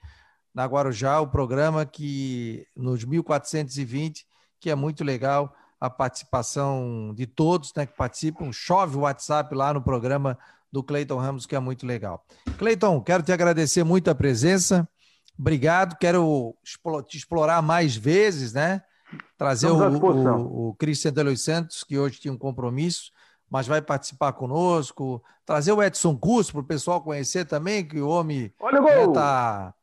[0.53, 4.25] na Guarujá, o programa que nos 1420,
[4.59, 8.51] que é muito legal a participação de todos né, que participam.
[8.53, 10.37] Chove o WhatsApp lá no programa
[10.71, 12.23] do Cleiton Ramos, que é muito legal.
[12.59, 14.87] Cleiton, quero te agradecer muito a presença.
[15.37, 15.97] Obrigado.
[15.97, 16.55] Quero
[17.07, 18.83] te explorar mais vezes, né?
[19.35, 23.11] Trazer o, o, o Cristian de Los Santos, que hoje tinha um compromisso,
[23.49, 25.21] mas vai participar conosco.
[25.43, 29.07] Trazer o Edson Curso para o pessoal conhecer também, que o homem Olha o né,
[29.13, 29.73] tá,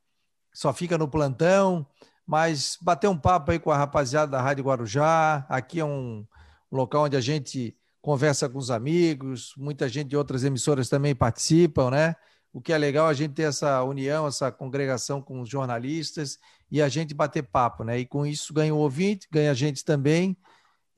[0.55, 1.85] só fica no plantão
[2.29, 5.47] mas bater um papo aí com a rapaziada da Rádio Guarujá.
[5.49, 6.27] Aqui é um
[6.71, 11.91] local onde a gente conversa com os amigos, muita gente de outras emissoras também participam,
[11.91, 12.15] né?
[12.53, 16.39] O que é legal é a gente ter essa união, essa congregação com os jornalistas
[16.71, 17.99] e a gente bater papo, né?
[17.99, 20.37] E com isso ganha o ouvinte, ganha a gente também.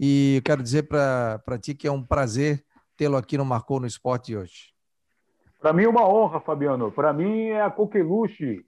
[0.01, 2.65] E eu quero dizer para ti que é um prazer
[2.97, 4.75] tê-lo aqui no Marcou no Esporte hoje.
[5.61, 6.91] Para mim é uma honra, Fabiano.
[6.91, 8.65] Para mim é a coqueluche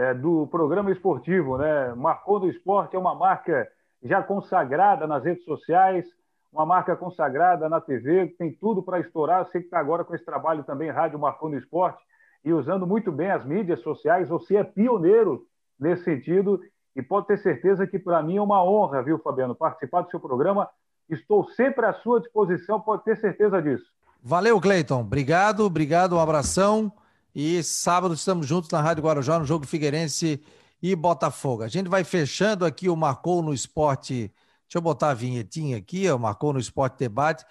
[0.00, 1.92] é, do programa esportivo, né?
[1.94, 3.68] Marcou do Esporte é uma marca
[4.02, 6.06] já consagrada nas redes sociais,
[6.50, 9.44] uma marca consagrada na TV, tem tudo para estourar.
[9.44, 12.02] Você que está agora com esse trabalho também, Rádio Marcou no Esporte,
[12.42, 15.42] e usando muito bem as mídias sociais, você é pioneiro
[15.78, 16.58] nesse sentido
[16.96, 20.18] e pode ter certeza que para mim é uma honra, viu, Fabiano, participar do seu
[20.18, 20.66] programa.
[21.10, 23.84] Estou sempre à sua disposição, pode ter certeza disso.
[24.22, 25.02] Valeu, Cleiton.
[25.02, 26.90] Obrigado, obrigado, um abração.
[27.34, 30.42] E sábado estamos juntos na Rádio Guarujá no jogo Figueirense
[30.82, 31.62] e Botafogo.
[31.62, 34.32] A gente vai fechando aqui o Marcou no Esporte.
[34.64, 37.44] Deixa eu botar a vinhetinha aqui, o Marcou no Esporte Debate.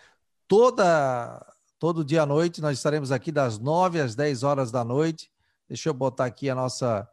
[0.47, 1.45] Toda,
[1.77, 5.31] todo dia à noite nós estaremos aqui das 9 às 10 horas da noite.
[5.67, 7.07] Deixa eu botar aqui a nossa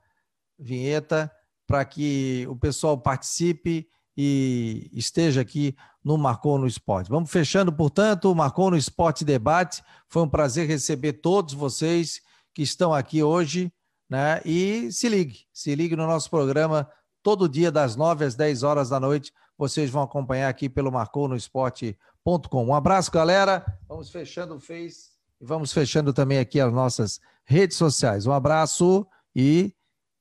[0.58, 1.30] vinheta
[1.66, 7.10] para que o pessoal participe e esteja aqui no Marcou no Esporte.
[7.10, 9.84] Vamos fechando, portanto, o Marcou no Esporte Debate.
[10.08, 12.22] Foi um prazer receber todos vocês
[12.56, 13.70] que estão aqui hoje,
[14.08, 14.40] né?
[14.42, 16.90] E se ligue, se ligue no nosso programa
[17.22, 19.30] todo dia das 9 às 10 horas da noite.
[19.58, 22.64] Vocês vão acompanhar aqui pelo marconosport.com.
[22.64, 23.62] Um abraço, galera.
[23.86, 28.26] Vamos fechando o Face e vamos fechando também aqui as nossas redes sociais.
[28.26, 29.74] Um abraço e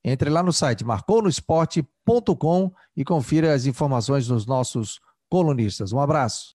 [0.04, 5.90] entre lá no site marconosport.com e confira as informações dos nossos colunistas.
[5.90, 6.54] Um abraço.